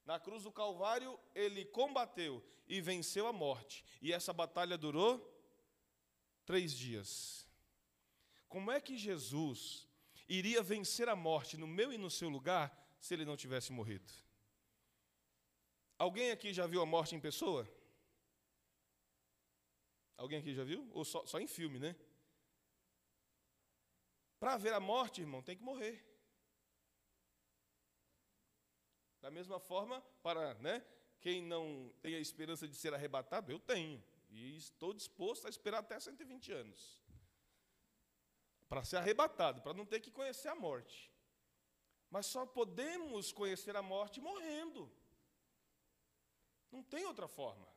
[0.04, 3.84] Na cruz do Calvário, ele combateu e venceu a morte.
[4.02, 5.32] E essa batalha durou
[6.44, 7.48] três dias.
[8.48, 9.88] Como é que Jesus
[10.28, 14.10] iria vencer a morte no meu e no seu lugar se ele não tivesse morrido.
[15.98, 17.68] Alguém aqui já viu a morte em pessoa?
[20.16, 20.88] Alguém aqui já viu?
[20.92, 21.94] Ou só, só em filme, né?
[24.38, 26.04] Para ver a morte, irmão, tem que morrer.
[29.20, 30.84] Da mesma forma, para né,
[31.20, 34.02] quem não tem a esperança de ser arrebatado, eu tenho.
[34.30, 37.03] E estou disposto a esperar até 120 anos
[38.74, 41.08] para ser arrebatado, para não ter que conhecer a morte.
[42.10, 44.90] Mas só podemos conhecer a morte morrendo.
[46.72, 47.68] Não tem outra forma.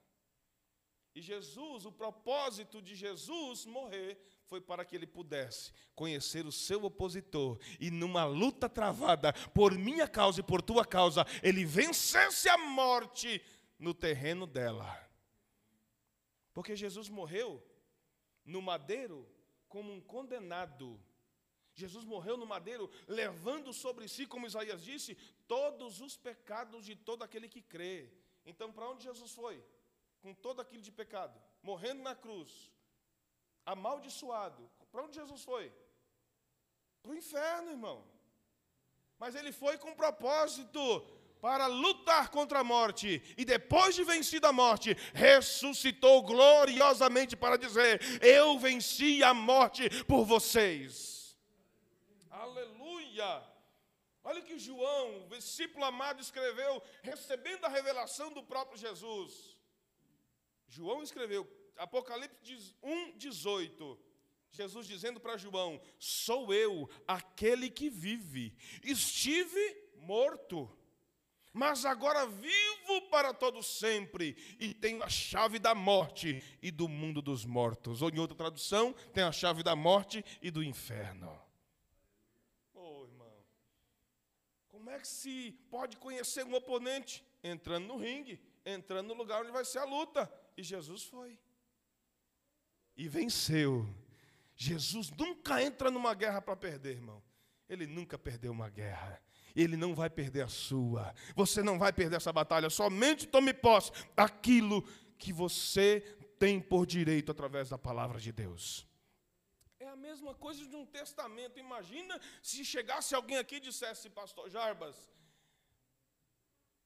[1.13, 6.83] E Jesus, o propósito de Jesus morrer foi para que ele pudesse conhecer o seu
[6.83, 12.57] opositor e numa luta travada por minha causa e por tua causa, ele vencesse a
[12.57, 13.39] morte
[13.77, 15.07] no terreno dela.
[16.55, 17.63] Porque Jesus morreu
[18.43, 19.36] no madeiro
[19.67, 20.99] como um condenado.
[21.73, 25.15] Jesus morreu no madeiro, levando sobre si, como Isaías disse,
[25.47, 28.11] todos os pecados de todo aquele que crê.
[28.45, 29.63] Então, para onde Jesus foi?
[30.21, 32.71] Com todo aquilo de pecado, morrendo na cruz,
[33.65, 34.69] amaldiçoado.
[34.91, 35.71] Para onde Jesus foi?
[37.03, 38.03] Para o inferno, irmão.
[39.19, 40.79] Mas ele foi com propósito
[41.47, 48.01] para lutar contra a morte, e depois de vencido a morte, ressuscitou gloriosamente para dizer:
[48.21, 51.37] Eu venci a morte por vocês.
[52.29, 53.41] Aleluia!
[54.25, 59.57] Olha o que João, o discípulo amado, escreveu, recebendo a revelação do próprio Jesus.
[60.67, 63.97] João escreveu, Apocalipse 1, 18.
[64.51, 68.53] Jesus dizendo para João: Sou eu, aquele que vive.
[68.83, 70.69] Estive morto
[71.57, 77.19] mas agora vivo para todo sempre e tenho a chave da morte e do mundo
[77.19, 78.03] dos mortos.
[78.03, 81.35] Ou em outra tradução, tem a chave da morte e do inferno.
[82.75, 83.43] Oh, irmão,
[84.67, 87.25] como é que se pode conhecer um oponente?
[87.43, 90.31] Entrando no ringue, entrando no lugar onde vai ser a luta.
[90.55, 91.39] E Jesus foi.
[92.95, 93.87] E venceu.
[94.55, 97.21] Jesus nunca entra numa guerra para perder, irmão.
[97.67, 99.19] Ele nunca perdeu uma guerra.
[99.57, 101.13] Ele não vai perder a sua.
[101.35, 102.69] Você não vai perder essa batalha.
[102.69, 104.83] Somente tome posse daquilo
[105.17, 106.01] que você
[106.37, 108.87] tem por direito através da palavra de Deus.
[109.79, 111.59] É a mesma coisa de um testamento.
[111.59, 114.95] Imagina se chegasse alguém aqui e dissesse, Pastor Jarbas,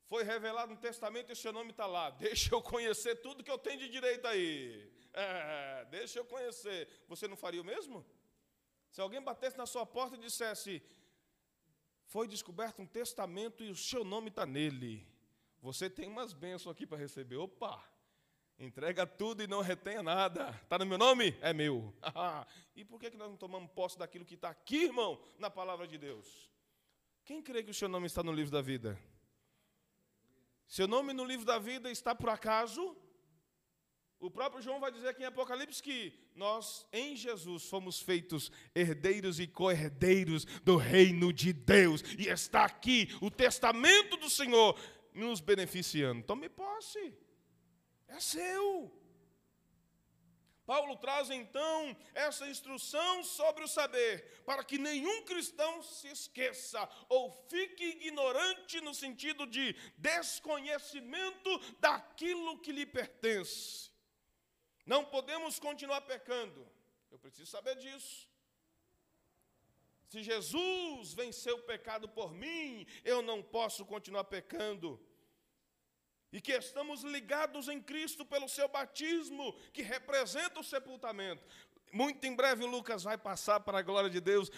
[0.07, 2.09] foi revelado um testamento e seu nome está lá.
[2.09, 4.89] Deixa eu conhecer tudo que eu tenho de direito aí.
[5.13, 6.87] É, deixa eu conhecer.
[7.09, 8.05] Você não faria o mesmo?
[8.89, 10.81] Se alguém batesse na sua porta e dissesse,
[12.11, 15.07] foi descoberto um testamento e o seu nome está nele.
[15.61, 17.37] Você tem umas bênçãos aqui para receber.
[17.37, 17.81] Opa!
[18.59, 20.49] Entrega tudo e não retenha nada.
[20.61, 21.37] Está no meu nome?
[21.41, 21.93] É meu.
[22.75, 25.87] e por que, que nós não tomamos posse daquilo que está aqui, irmão, na palavra
[25.87, 26.51] de Deus?
[27.23, 28.99] Quem crê que o seu nome está no livro da vida?
[30.67, 32.93] Seu nome no livro da vida está por acaso?
[34.21, 39.39] O próprio João vai dizer aqui em Apocalipse que nós, em Jesus, fomos feitos herdeiros
[39.39, 42.03] e co-herdeiros do reino de Deus.
[42.19, 44.79] E está aqui o testamento do Senhor
[45.11, 46.23] nos beneficiando.
[46.23, 47.17] Tome posse.
[48.07, 48.95] É seu.
[50.67, 57.31] Paulo traz então essa instrução sobre o saber, para que nenhum cristão se esqueça ou
[57.49, 63.90] fique ignorante no sentido de desconhecimento daquilo que lhe pertence.
[64.85, 66.67] Não podemos continuar pecando.
[67.11, 68.29] Eu preciso saber disso.
[70.07, 74.99] Se Jesus venceu o pecado por mim, eu não posso continuar pecando.
[76.33, 81.43] E que estamos ligados em Cristo pelo seu batismo, que representa o sepultamento.
[81.93, 84.49] Muito em breve Lucas vai passar para a glória de Deus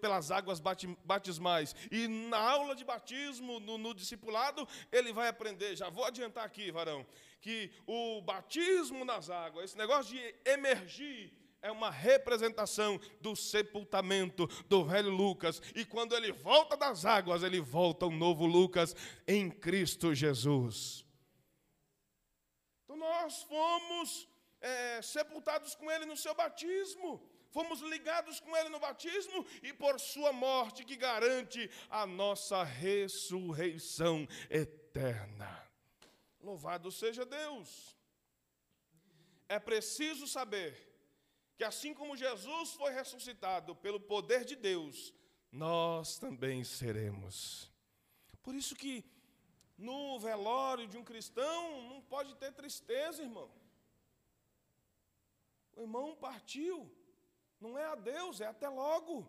[0.00, 0.60] pelas águas
[1.04, 1.74] batismais.
[1.90, 5.74] E na aula de batismo, no, no discipulado, ele vai aprender.
[5.74, 7.06] Já vou adiantar aqui, varão,
[7.42, 11.30] que o batismo nas águas, esse negócio de emergir,
[11.60, 15.60] é uma representação do sepultamento do velho Lucas.
[15.74, 21.04] E quando ele volta das águas, ele volta um novo Lucas em Cristo Jesus.
[22.84, 24.28] Então nós fomos
[24.60, 29.98] é, sepultados com Ele no seu batismo, fomos ligados com Ele no batismo e por
[29.98, 35.61] Sua morte que garante a nossa ressurreição eterna.
[36.42, 37.96] Louvado seja Deus.
[39.48, 40.70] É preciso saber
[41.56, 45.14] que assim como Jesus foi ressuscitado pelo poder de Deus,
[45.50, 47.70] nós também seremos.
[48.42, 49.04] Por isso que
[49.76, 53.50] no velório de um cristão não pode ter tristeza, irmão.
[55.76, 56.90] O irmão partiu.
[57.60, 59.28] Não é a Deus, é até logo.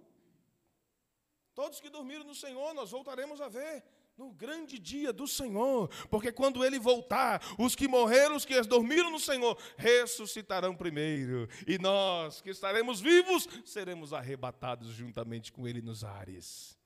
[1.53, 3.83] Todos que dormiram no Senhor, nós voltaremos a ver
[4.17, 9.09] no grande dia do Senhor, porque quando ele voltar, os que morreram, os que dormiram
[9.09, 16.03] no Senhor, ressuscitarão primeiro, e nós que estaremos vivos, seremos arrebatados juntamente com ele nos
[16.03, 16.77] ares.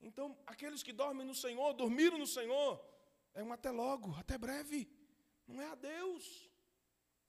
[0.00, 2.82] Então, aqueles que dormem no Senhor, dormiram no Senhor,
[3.34, 4.88] é um até logo, até breve,
[5.46, 6.50] não é a Deus.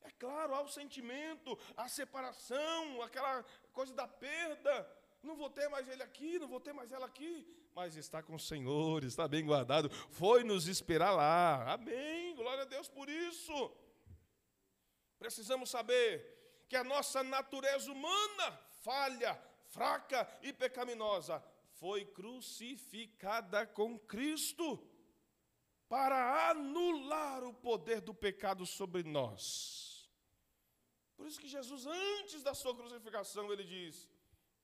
[0.01, 3.43] É claro, há o sentimento, a separação, aquela
[3.73, 4.87] coisa da perda.
[5.23, 7.43] Não vou ter mais ele aqui, não vou ter mais ela aqui.
[7.76, 9.89] Mas está com o Senhor, está bem guardado.
[9.89, 11.73] Foi nos esperar lá.
[11.73, 12.34] Amém.
[12.34, 13.76] Glória a Deus por isso.
[15.19, 24.82] Precisamos saber que a nossa natureza humana, falha, fraca e pecaminosa, foi crucificada com Cristo
[25.89, 30.09] para anular o poder do pecado sobre nós.
[31.17, 34.07] Por isso que Jesus, antes da sua crucificação, ele diz: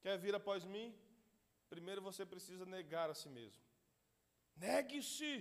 [0.02, 0.98] Quer vir após mim?
[1.74, 3.64] Primeiro você precisa negar a si mesmo.
[4.56, 5.34] Negue-se.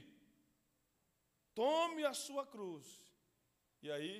[1.55, 2.87] Tome a sua cruz.
[3.83, 4.15] E aí,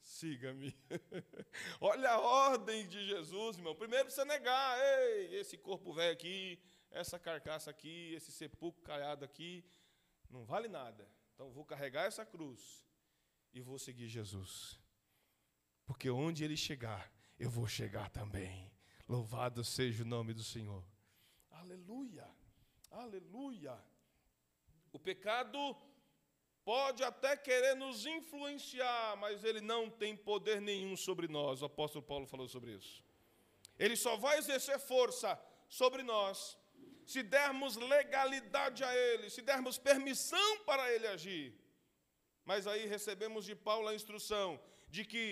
[0.00, 0.70] siga-me.
[1.80, 3.74] Olha a ordem de Jesus, irmão.
[3.74, 4.78] Primeiro precisa negar.
[4.78, 9.64] Ei, esse corpo velho aqui, essa carcaça aqui, esse sepulcro caiado aqui,
[10.28, 11.10] não vale nada.
[11.34, 12.86] Então vou carregar essa cruz
[13.52, 14.84] e vou seguir Jesus
[15.86, 18.70] porque onde ele chegar, eu vou chegar também.
[19.08, 20.84] Louvado seja o nome do Senhor.
[21.64, 22.28] Aleluia,
[22.90, 23.74] aleluia.
[24.92, 25.58] O pecado
[26.62, 31.62] pode até querer nos influenciar, mas ele não tem poder nenhum sobre nós.
[31.62, 33.02] O apóstolo Paulo falou sobre isso.
[33.78, 36.58] Ele só vai exercer força sobre nós
[37.06, 41.58] se dermos legalidade a ele, se dermos permissão para ele agir.
[42.44, 44.60] Mas aí recebemos de Paulo a instrução
[44.90, 45.26] de que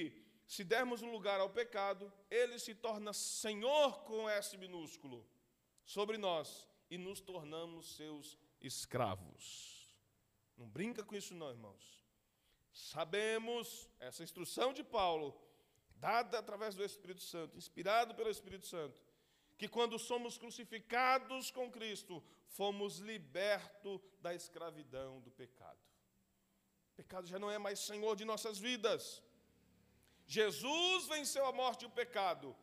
[0.46, 5.30] se dermos lugar ao pecado, ele se torna Senhor com S minúsculo
[5.92, 9.46] sobre nós e nos tornamos seus escravos.
[10.56, 11.84] Não brinca com isso, não, irmãos.
[12.72, 15.38] Sabemos, essa instrução de Paulo,
[15.96, 19.02] dada através do Espírito Santo, inspirado pelo Espírito Santo,
[19.58, 25.78] que quando somos crucificados com Cristo, fomos libertos da escravidão do pecado.
[26.92, 29.22] O pecado já não é mais senhor de nossas vidas.
[30.26, 32.56] Jesus venceu a morte e o pecado.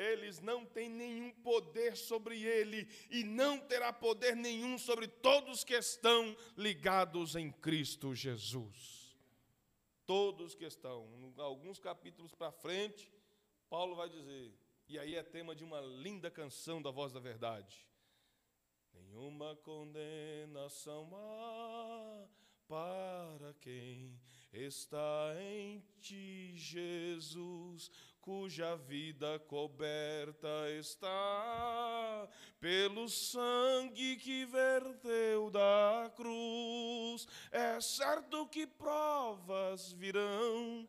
[0.00, 5.74] Eles não têm nenhum poder sobre ele e não terá poder nenhum sobre todos que
[5.74, 9.14] estão ligados em Cristo Jesus.
[10.06, 13.12] Todos que estão, alguns capítulos para frente,
[13.68, 14.50] Paulo vai dizer,
[14.88, 17.86] e aí é tema de uma linda canção da Voz da Verdade.
[18.94, 22.26] Nenhuma condenação há
[22.66, 24.18] para quem
[24.50, 27.90] está em ti, Jesus,
[28.20, 30.48] cuja vida coberta
[30.78, 32.28] está
[32.60, 37.26] pelo sangue que verteu da cruz.
[37.50, 40.86] É certo que provas virão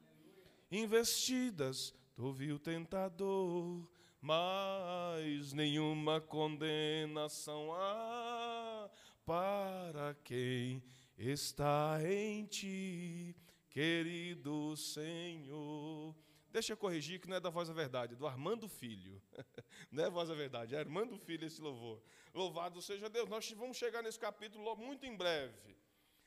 [0.71, 3.87] investidas do vil tentador,
[4.21, 8.89] mas nenhuma condenação há
[9.25, 10.83] para quem
[11.17, 13.35] está em ti,
[13.69, 16.15] querido Senhor.
[16.51, 19.21] Deixa eu corrigir que não é da voz da verdade, é do Armando Filho.
[19.89, 22.01] não é voz da verdade, é Armando Filho esse louvor.
[22.33, 23.29] Louvado seja Deus.
[23.29, 25.77] Nós vamos chegar nesse capítulo muito em breve.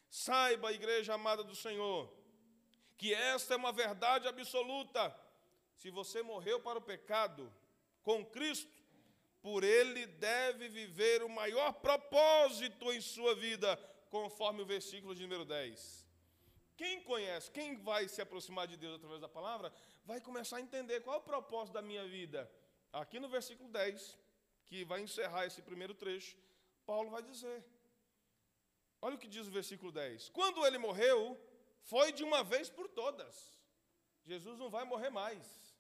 [0.09, 2.11] Saiba, igreja amada do Senhor,
[2.97, 5.15] que esta é uma verdade absoluta.
[5.75, 7.53] Se você morreu para o pecado
[8.03, 8.73] com Cristo,
[9.43, 13.77] por ele deve viver o maior propósito em sua vida,
[14.09, 16.05] conforme o versículo de número 10.
[16.77, 19.73] Quem conhece, quem vai se aproximar de Deus através da palavra,
[20.05, 22.51] vai começar a entender qual é o propósito da minha vida.
[22.93, 24.19] Aqui no versículo 10,
[24.67, 26.37] que vai encerrar esse primeiro trecho,
[26.87, 27.65] Paulo vai dizer:
[29.01, 30.31] Olha o que diz o versículo 10.
[30.31, 31.39] Quando ele morreu,
[31.83, 33.59] foi de uma vez por todas.
[34.25, 35.77] Jesus não vai morrer mais.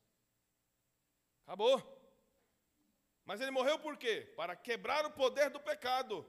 [1.46, 1.82] Acabou.
[3.24, 4.32] Mas ele morreu por quê?
[4.36, 6.26] Para quebrar o poder do pecado.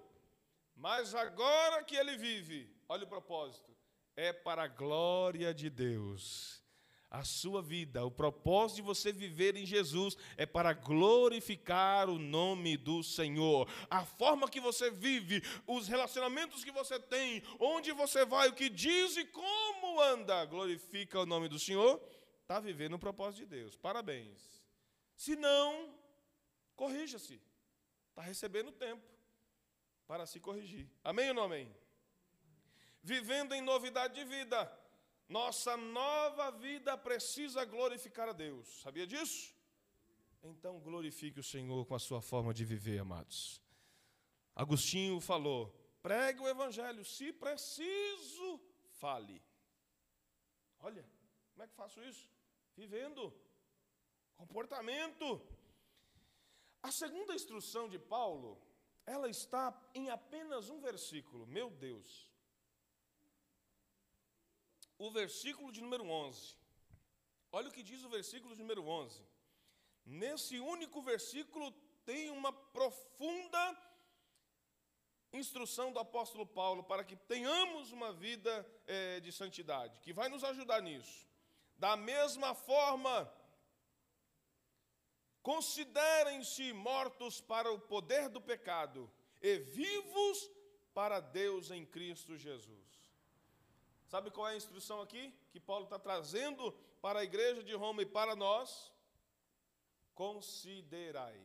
[0.75, 3.75] Mas agora que ele vive, olha o propósito,
[4.15, 6.64] é para a glória de Deus.
[7.09, 12.75] A sua vida, o propósito de você viver em Jesus é para glorificar o nome
[12.75, 13.69] do Senhor.
[13.89, 18.69] A forma que você vive, os relacionamentos que você tem, onde você vai, o que
[18.69, 22.01] diz e como anda, glorifica o nome do Senhor,
[22.41, 23.77] está vivendo o propósito de Deus.
[23.77, 24.61] Parabéns.
[25.15, 25.97] Se não,
[26.75, 27.41] corrija-se.
[28.09, 29.03] Está recebendo tempo
[30.07, 30.89] para se corrigir.
[31.03, 31.73] Amém ou não amém?
[33.01, 34.84] Vivendo em novidade de vida.
[35.27, 38.67] Nossa nova vida precisa glorificar a Deus.
[38.81, 39.53] Sabia disso?
[40.43, 43.61] Então glorifique o Senhor com a sua forma de viver, amados.
[44.55, 48.61] Agostinho falou: pregue o Evangelho, se preciso,
[48.99, 49.41] fale.
[50.79, 51.03] Olha,
[51.53, 52.29] como é que faço isso?
[52.75, 53.33] Vivendo.
[54.35, 55.41] Comportamento.
[56.83, 58.61] A segunda instrução de Paulo
[59.05, 61.45] ela está em apenas um versículo.
[61.45, 62.31] Meu Deus.
[64.97, 66.55] O versículo de número 11.
[67.51, 69.23] Olha o que diz o versículo de número 11.
[70.05, 71.71] Nesse único versículo
[72.05, 73.63] tem uma profunda
[75.33, 80.43] instrução do apóstolo Paulo para que tenhamos uma vida é, de santidade, que vai nos
[80.43, 81.27] ajudar nisso.
[81.77, 83.29] Da mesma forma,
[85.45, 89.07] Considerem-se mortos para o poder do pecado
[89.39, 90.49] e vivos
[90.91, 92.94] para Deus em Cristo Jesus.
[94.07, 98.03] Sabe qual é a instrução aqui que Paulo está trazendo para a igreja de Roma
[98.03, 98.91] e para nós?
[100.13, 101.41] Considerai.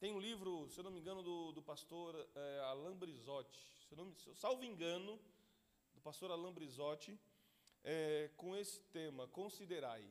[0.00, 3.92] Tem um livro, se eu não me engano, do, do pastor é, Alain Brizotti, se
[3.92, 5.18] eu não me, salvo engano,
[5.94, 7.18] do pastor Alain Brizotti,
[7.82, 10.08] é, com esse tema, Considerai.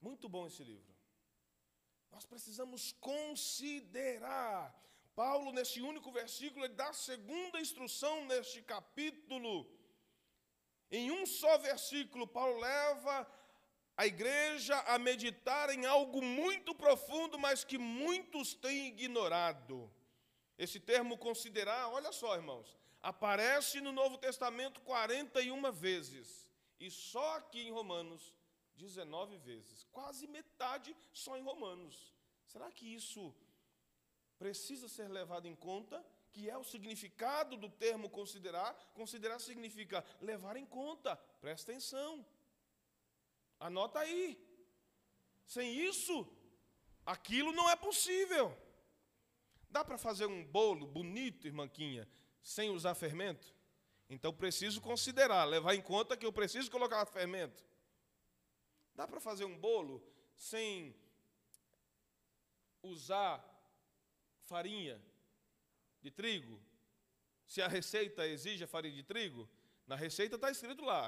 [0.00, 0.94] Muito bom esse livro.
[2.12, 4.78] Nós precisamos considerar.
[5.14, 9.66] Paulo, nesse único versículo, ele dá a segunda instrução neste capítulo.
[10.96, 13.14] Em um só versículo, Paulo leva
[13.96, 19.92] a igreja a meditar em algo muito profundo, mas que muitos têm ignorado.
[20.56, 27.62] Esse termo considerar, olha só, irmãos, aparece no Novo Testamento 41 vezes, e só aqui
[27.66, 28.32] em Romanos
[28.76, 32.14] 19 vezes, quase metade só em Romanos.
[32.46, 33.34] Será que isso
[34.38, 36.04] precisa ser levado em conta?
[36.34, 38.74] Que é o significado do termo considerar?
[38.92, 41.14] Considerar significa levar em conta.
[41.40, 42.26] Presta atenção.
[43.60, 44.36] Anota aí.
[45.46, 46.26] Sem isso,
[47.06, 48.46] aquilo não é possível.
[49.70, 52.08] Dá para fazer um bolo bonito, irmãquinha,
[52.42, 53.54] sem usar fermento?
[54.10, 57.64] Então preciso considerar, levar em conta que eu preciso colocar fermento.
[58.92, 60.04] Dá para fazer um bolo
[60.34, 60.96] sem
[62.82, 63.42] usar
[64.42, 65.00] farinha
[66.04, 66.60] de trigo,
[67.46, 69.48] se a receita exige a farinha de trigo,
[69.86, 71.02] na receita está escrito lá,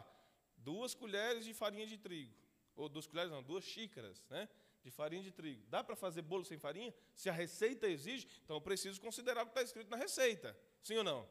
[0.56, 2.34] duas colheres de farinha de trigo.
[2.74, 4.48] Ou duas colheres, não, duas xícaras, né?
[4.82, 5.66] De farinha de trigo.
[5.68, 6.94] Dá para fazer bolo sem farinha?
[7.14, 10.58] Se a receita exige, então eu preciso considerar o que está escrito na receita.
[10.82, 11.28] Sim ou não?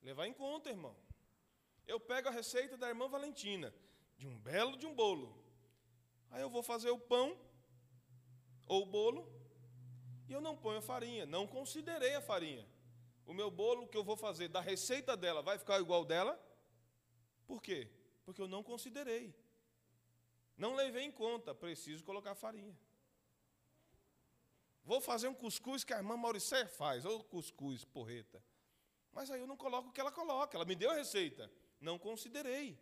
[0.00, 0.96] Levar em conta, irmão.
[1.84, 3.74] Eu pego a receita da irmã Valentina,
[4.16, 5.36] de um belo de um bolo.
[6.30, 7.36] Aí eu vou fazer o pão
[8.68, 9.33] ou o bolo
[10.28, 12.66] e eu não ponho a farinha, não considerei a farinha.
[13.26, 16.38] O meu bolo que eu vou fazer da receita dela vai ficar igual dela?
[17.46, 17.90] Por quê?
[18.24, 19.34] Porque eu não considerei.
[20.56, 22.76] Não levei em conta, preciso colocar farinha.
[24.84, 28.42] Vou fazer um cuscuz que a irmã Mauricé faz, ou cuscuz, porreta.
[29.12, 31.50] Mas aí eu não coloco o que ela coloca, ela me deu a receita.
[31.80, 32.78] Não considerei.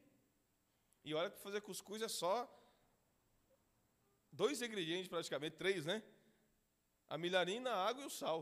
[1.05, 2.49] E olha que fazer cuscuz é só
[4.31, 6.03] dois ingredientes, praticamente, três, né?
[7.13, 8.41] A milharina, a água e o sal.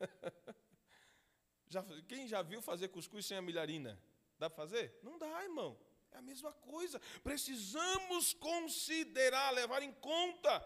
[1.68, 4.00] já, quem já viu fazer cuscuz sem a milharina?
[4.38, 4.98] Dá para fazer?
[5.02, 5.78] Não dá, irmão.
[6.12, 6.98] É a mesma coisa.
[7.22, 10.60] Precisamos considerar, levar em conta.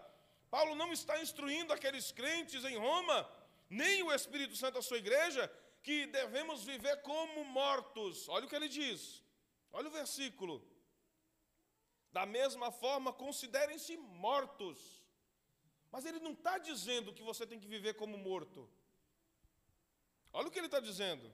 [0.49, 3.29] Paulo não está instruindo aqueles crentes em Roma,
[3.69, 5.51] nem o Espírito Santo a sua igreja,
[5.83, 8.29] que devemos viver como mortos.
[8.29, 9.21] Olha o que ele diz.
[9.73, 10.65] Olha o versículo.
[12.13, 15.00] Da mesma forma, considerem-se mortos.
[15.91, 18.69] Mas ele não está dizendo que você tem que viver como morto.
[20.31, 21.31] Olha o que ele está dizendo.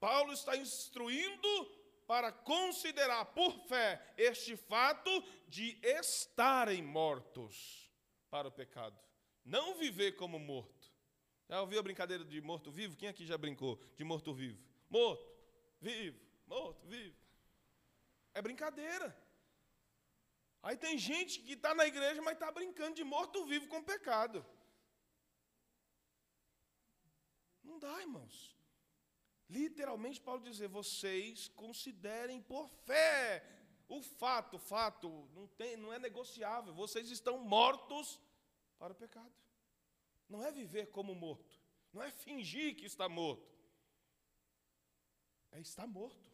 [0.00, 1.66] Paulo está instruindo
[2.06, 5.10] para considerar por fé este fato
[5.48, 7.90] de estarem mortos
[8.30, 8.98] para o pecado.
[9.44, 10.92] Não viver como morto.
[11.48, 12.96] Já ouviu a brincadeira de morto-vivo?
[12.96, 14.62] Quem aqui já brincou de morto-vivo?
[14.88, 15.30] Morto,
[15.80, 17.16] vivo, morto, vivo.
[18.32, 19.14] É brincadeira.
[20.66, 24.44] Aí tem gente que está na igreja, mas está brincando de morto-vivo com pecado.
[27.62, 28.56] Não dá, irmãos.
[29.46, 33.46] Literalmente, Paulo dizer: vocês considerem por fé
[33.86, 36.72] o fato, fato, não, tem, não é negociável.
[36.72, 38.18] Vocês estão mortos
[38.78, 39.34] para o pecado.
[40.30, 41.60] Não é viver como morto.
[41.92, 43.54] Não é fingir que está morto.
[45.52, 46.32] É estar morto.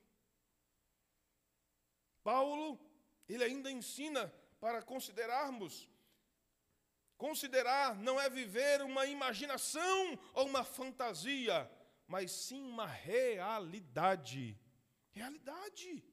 [2.22, 2.78] Paulo,
[3.34, 5.88] ele ainda ensina para considerarmos.
[7.16, 11.70] Considerar não é viver uma imaginação ou uma fantasia,
[12.06, 14.58] mas sim uma realidade.
[15.12, 16.04] Realidade.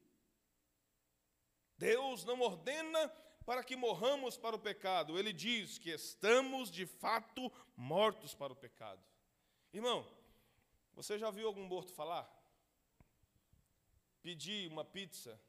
[1.77, 3.07] Deus não ordena
[3.45, 5.17] para que morramos para o pecado.
[5.17, 9.01] Ele diz que estamos de fato mortos para o pecado.
[9.71, 10.05] Irmão,
[10.93, 12.27] você já viu algum morto falar?
[14.21, 15.39] Pedir uma pizza,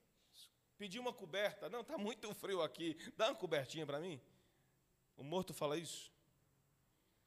[0.79, 1.69] pedir uma coberta.
[1.69, 4.21] Não, está muito frio aqui, dá uma cobertinha para mim.
[5.17, 6.13] O morto fala isso?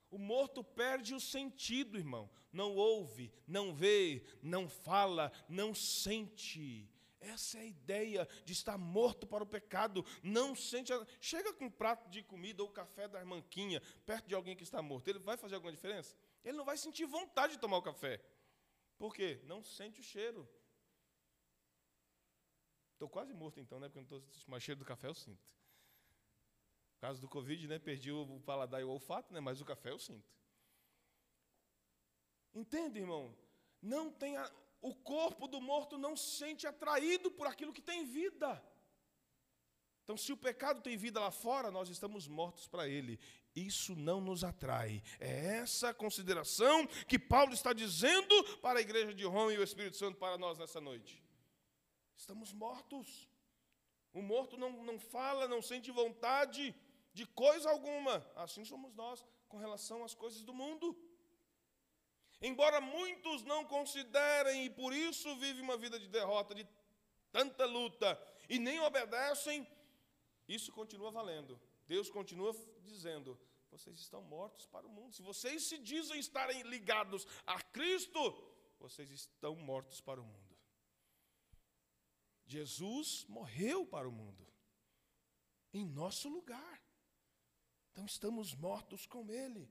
[0.10, 2.30] O morto perde o sentido, irmão.
[2.52, 6.90] Não ouve, não vê, não fala, não sente.
[7.20, 10.04] Essa é a ideia de estar morto para o pecado.
[10.24, 10.92] Não sente.
[10.92, 11.06] A...
[11.20, 14.82] Chega com um prato de comida ou café da manquinha perto de alguém que está
[14.82, 15.08] morto.
[15.08, 16.16] Ele vai fazer alguma diferença?
[16.44, 18.20] Ele não vai sentir vontade de tomar o café.
[18.98, 19.40] Por quê?
[19.46, 20.50] Não sente o cheiro.
[23.02, 23.90] Estou quase morto então, né?
[23.90, 25.42] Porque não estou mais cheiro do café, eu sinto.
[26.94, 27.80] No caso do Covid, né?
[27.80, 29.40] Perdi o paladar e o olfato, né?
[29.40, 30.32] Mas o café eu sinto.
[32.54, 33.36] Entende, irmão?
[33.82, 34.48] Não tenha
[34.80, 38.64] o corpo do morto não se sente atraído por aquilo que tem vida.
[40.04, 43.20] Então, se o pecado tem vida lá fora, nós estamos mortos para ele.
[43.56, 45.02] Isso não nos atrai.
[45.20, 49.98] É essa consideração que Paulo está dizendo para a igreja de Roma e o Espírito
[49.98, 51.31] Santo para nós nessa noite.
[52.22, 53.28] Estamos mortos.
[54.14, 56.64] O morto não, não fala, não sente vontade
[57.18, 58.16] de coisa alguma.
[58.36, 60.88] Assim somos nós com relação às coisas do mundo.
[62.40, 66.68] Embora muitos não considerem e por isso vivem uma vida de derrota, de
[67.32, 68.10] tanta luta,
[68.48, 69.68] e nem obedecem,
[70.48, 71.60] isso continua valendo.
[71.88, 72.54] Deus continua
[72.84, 73.40] dizendo:
[73.72, 75.16] vocês estão mortos para o mundo.
[75.16, 78.22] Se vocês se dizem estarem ligados a Cristo,
[78.80, 80.41] vocês estão mortos para o mundo.
[82.52, 84.46] Jesus morreu para o mundo,
[85.74, 86.82] em nosso lugar.
[87.92, 89.70] Então estamos mortos com Ele.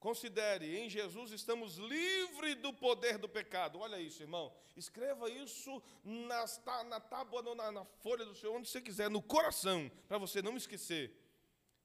[0.00, 3.78] Considere, em Jesus estamos livres do poder do pecado.
[3.78, 4.52] Olha isso, irmão.
[4.76, 9.90] Escreva isso nas, na tábua, na, na folha do Senhor, onde você quiser, no coração,
[10.08, 11.16] para você não esquecer.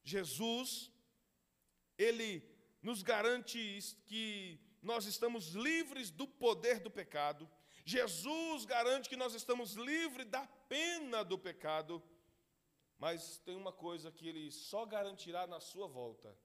[0.04, 0.92] Jesus,
[1.98, 2.44] Ele
[2.82, 3.60] nos garante
[4.06, 7.50] que nós estamos livres do poder do pecado.
[7.86, 12.02] Jesus garante que nós estamos livres da pena do pecado.
[12.98, 16.38] Mas tem uma coisa que ele só garantirá na sua volta: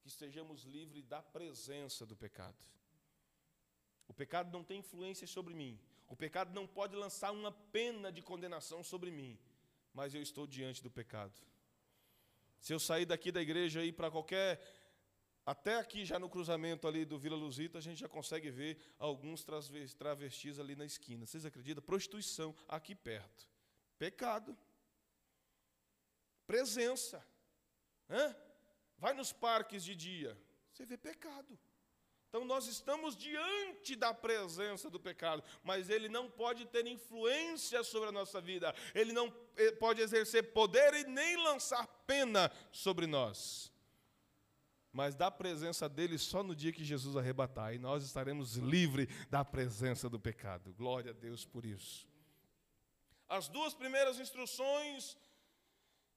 [0.00, 2.56] que estejamos livres da presença do pecado.
[4.06, 5.80] O pecado não tem influência sobre mim.
[6.08, 9.38] O pecado não pode lançar uma pena de condenação sobre mim.
[9.94, 11.32] Mas eu estou diante do pecado.
[12.60, 14.60] Se eu sair daqui da igreja e ir para qualquer
[15.44, 19.44] até aqui, já no cruzamento ali do Vila Luzita, a gente já consegue ver alguns
[19.98, 21.26] travestis ali na esquina.
[21.26, 21.82] Vocês acreditam?
[21.82, 23.48] Prostituição aqui perto.
[23.98, 24.56] Pecado.
[26.46, 27.26] Presença.
[28.08, 28.36] Hã?
[28.96, 30.40] Vai nos parques de dia.
[30.72, 31.58] Você vê pecado.
[32.28, 38.08] Então nós estamos diante da presença do pecado, mas ele não pode ter influência sobre
[38.08, 43.71] a nossa vida, ele não eh, pode exercer poder e nem lançar pena sobre nós
[44.92, 49.44] mas da presença dele só no dia que Jesus arrebatar, e nós estaremos livres da
[49.44, 50.74] presença do pecado.
[50.74, 52.06] Glória a Deus por isso.
[53.28, 55.16] As duas primeiras instruções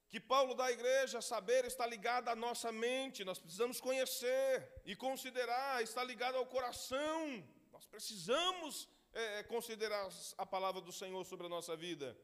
[0.08, 4.94] que Paulo dá à igreja, saber está ligada à nossa mente, nós precisamos conhecer e
[4.94, 7.42] considerar, está ligado ao coração.
[7.72, 12.16] Nós precisamos é, é considerar a palavra do Senhor sobre a nossa vida.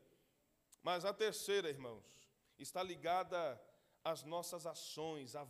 [0.83, 2.05] Mas a terceira, irmãos,
[2.59, 3.61] está ligada
[4.05, 5.45] as nossas ações, a,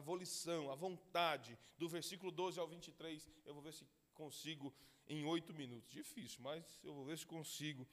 [0.00, 3.28] volição, a vontade, do versículo 12 ao 23.
[3.44, 3.84] Eu vou ver se
[4.14, 4.72] consigo
[5.08, 5.90] em oito minutos.
[5.92, 7.86] Difícil, mas eu vou ver se consigo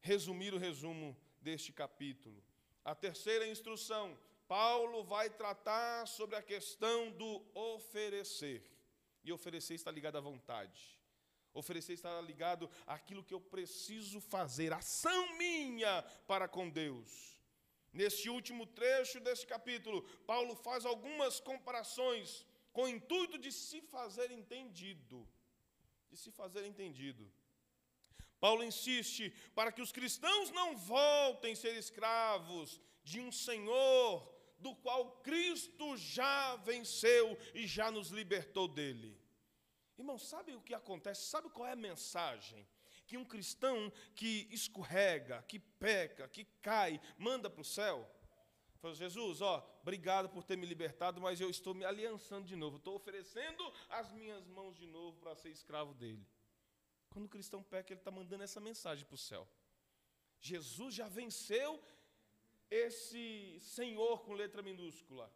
[0.00, 2.42] resumir o resumo deste capítulo.
[2.84, 8.64] A terceira instrução, Paulo vai tratar sobre a questão do oferecer.
[9.22, 10.98] E oferecer está ligado à vontade.
[11.52, 17.39] Oferecer está ligado àquilo que eu preciso fazer, ação minha para com Deus.
[17.92, 24.30] Neste último trecho desse capítulo, Paulo faz algumas comparações com o intuito de se fazer
[24.30, 25.26] entendido.
[26.08, 27.30] De se fazer entendido.
[28.38, 34.74] Paulo insiste para que os cristãos não voltem a ser escravos de um Senhor do
[34.76, 39.18] qual Cristo já venceu e já nos libertou dele.
[39.98, 41.28] Irmão, sabe o que acontece?
[41.28, 42.66] Sabe qual é a mensagem?
[43.10, 48.08] Que um cristão que escorrega, que peca, que cai, manda para o céu?
[48.78, 52.76] Falou, Jesus, ó, obrigado por ter me libertado, mas eu estou me aliançando de novo,
[52.76, 56.24] estou oferecendo as minhas mãos de novo para ser escravo dele.
[57.08, 59.48] Quando o cristão peca, ele está mandando essa mensagem para o céu.
[60.38, 61.82] Jesus já venceu
[62.70, 65.34] esse Senhor com letra minúscula.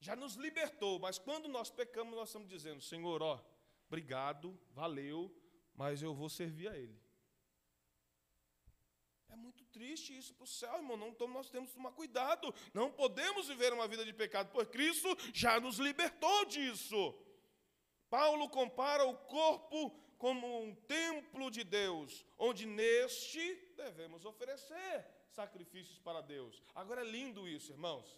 [0.00, 3.40] Já nos libertou, mas quando nós pecamos, nós estamos dizendo: Senhor, ó,
[3.86, 5.32] obrigado, valeu,
[5.78, 7.00] mas eu vou servir a Ele.
[9.28, 10.96] É muito triste isso para o céu, irmão.
[10.96, 12.52] Não, então nós temos que tomar cuidado.
[12.74, 17.00] Não podemos viver uma vida de pecado, pois Cristo já nos libertou disso.
[18.10, 19.78] Paulo compara o corpo
[20.24, 26.60] como um templo de Deus, onde neste devemos oferecer sacrifícios para Deus.
[26.74, 28.08] Agora é lindo isso, irmãos.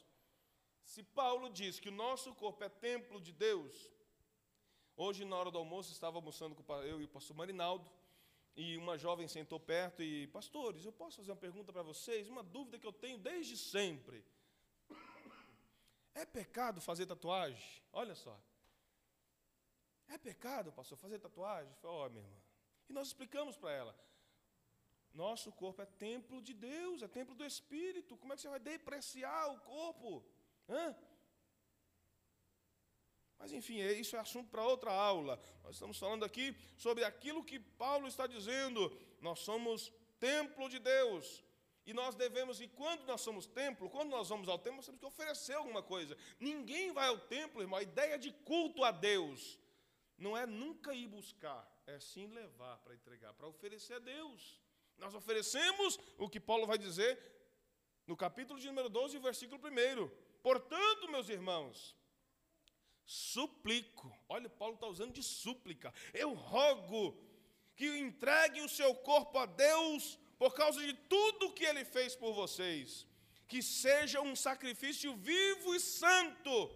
[0.82, 3.90] Se Paulo diz que o nosso corpo é templo de Deus,
[4.96, 7.90] Hoje, na hora do almoço, estava almoçando com eu e o pastor Marinaldo,
[8.56, 12.28] e uma jovem sentou perto e, pastores, eu posso fazer uma pergunta para vocês?
[12.28, 14.24] Uma dúvida que eu tenho desde sempre.
[16.14, 17.82] É pecado fazer tatuagem?
[17.92, 18.38] Olha só.
[20.08, 21.72] É pecado, pastor, fazer tatuagem?
[21.82, 22.36] Ó, oh, minha irmã.
[22.88, 24.10] E nós explicamos para ela.
[25.14, 28.16] Nosso corpo é templo de Deus, é templo do Espírito.
[28.16, 30.24] Como é que você vai depreciar o corpo?
[30.68, 30.96] Hã?
[33.40, 35.40] Mas enfim, é, isso é assunto para outra aula.
[35.64, 38.94] Nós estamos falando aqui sobre aquilo que Paulo está dizendo.
[39.20, 41.42] Nós somos templo de Deus.
[41.86, 45.00] E nós devemos, e quando nós somos templo, quando nós vamos ao templo, nós temos
[45.00, 46.14] que oferecer alguma coisa.
[46.38, 47.78] Ninguém vai ao templo, irmão.
[47.78, 49.58] A ideia de culto a Deus
[50.18, 54.60] não é nunca ir buscar, é sim levar para entregar, para oferecer a Deus.
[54.98, 57.18] Nós oferecemos o que Paulo vai dizer
[58.06, 60.10] no capítulo de número 12, versículo 1.
[60.42, 61.96] Portanto, meus irmãos,
[63.10, 64.16] suplico.
[64.28, 65.92] Olha, Paulo está usando de súplica.
[66.14, 67.20] Eu rogo
[67.74, 72.32] que entreguem o seu corpo a Deus por causa de tudo que ele fez por
[72.32, 73.04] vocês.
[73.48, 76.70] Que seja um sacrifício vivo e santo,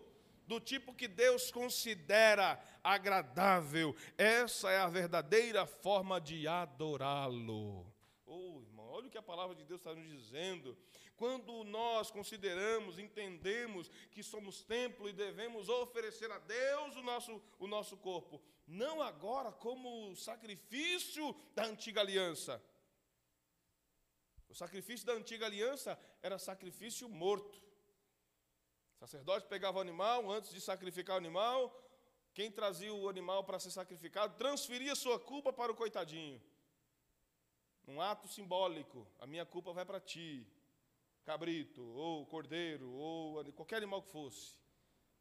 [0.45, 3.95] do tipo que Deus considera agradável.
[4.18, 7.87] Essa é a verdadeira forma de adorá-lo.
[8.26, 10.76] Oh, irmão, olha o que a palavra de Deus está nos dizendo.
[11.16, 17.66] Quando nós consideramos, entendemos que somos templo e devemos oferecer a Deus o nosso, o
[17.66, 22.62] nosso corpo, não agora como sacrifício da antiga aliança.
[24.48, 27.62] O sacrifício da antiga aliança era sacrifício morto.
[28.96, 31.80] O sacerdote pegava o animal, antes de sacrificar o animal,
[32.32, 36.42] quem trazia o animal para ser sacrificado transferia sua culpa para o coitadinho.
[37.86, 40.46] Um ato simbólico, a minha culpa vai para ti.
[41.25, 44.57] Cabrito, ou cordeiro, ou qualquer animal que fosse.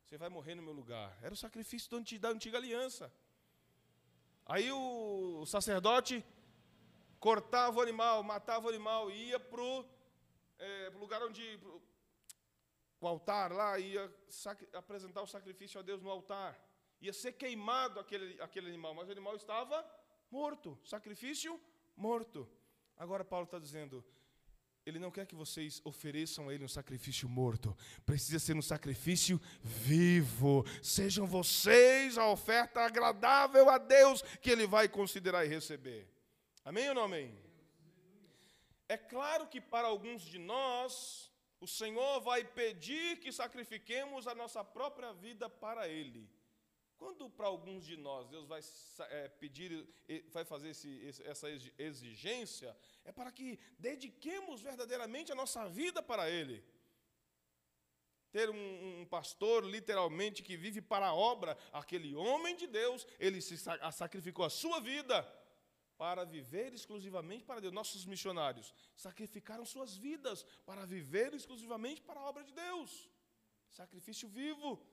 [0.05, 1.17] Você vai morrer no meu lugar.
[1.21, 1.89] Era o sacrifício
[2.19, 3.11] da antiga aliança.
[4.45, 6.23] Aí o sacerdote
[7.19, 9.85] cortava o animal, matava o animal, ia para o
[10.59, 11.57] é, lugar onde.
[11.57, 11.81] Pro,
[12.99, 14.13] o altar lá, ia
[14.73, 16.57] apresentar o sacrifício a Deus no altar.
[17.01, 19.85] Ia ser queimado aquele, aquele animal, mas o animal estava
[20.31, 20.79] morto.
[20.85, 21.59] Sacrifício
[21.97, 22.49] morto.
[22.97, 24.05] Agora Paulo está dizendo:
[24.85, 27.75] ele não quer que vocês ofereçam a Ele um sacrifício morto.
[28.05, 30.65] Precisa ser um sacrifício vivo.
[30.81, 36.07] Sejam vocês a oferta agradável a Deus que Ele vai considerar e receber.
[36.65, 37.33] Amém ou não amém?
[38.89, 41.31] É claro que para alguns de nós,
[41.61, 46.29] o Senhor vai pedir que sacrifiquemos a nossa própria vida para Ele.
[46.97, 48.61] Quando para alguns de nós Deus vai
[49.09, 49.87] é, pedir,
[50.31, 56.63] vai fazer esse, essa exigência, é para que dediquemos verdadeiramente a nossa vida para Ele.
[58.31, 63.39] Ter um, um, pastor, literalmente, que vive para a obra, aquele homem de Deus, ele
[63.41, 63.55] se
[63.91, 65.23] sacrificou a sua vida
[65.97, 67.73] para viver exclusivamente para Deus.
[67.73, 73.09] Nossos missionários sacrificaram suas vidas para viver exclusivamente para a obra de Deus.
[73.71, 74.83] Sacrifício vivo.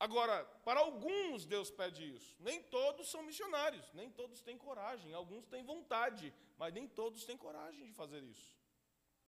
[0.00, 2.36] Agora, para alguns Deus pede isso.
[2.40, 5.12] Nem todos são missionários, nem todos têm coragem.
[5.12, 8.57] Alguns têm vontade, mas nem todos têm coragem de fazer isso.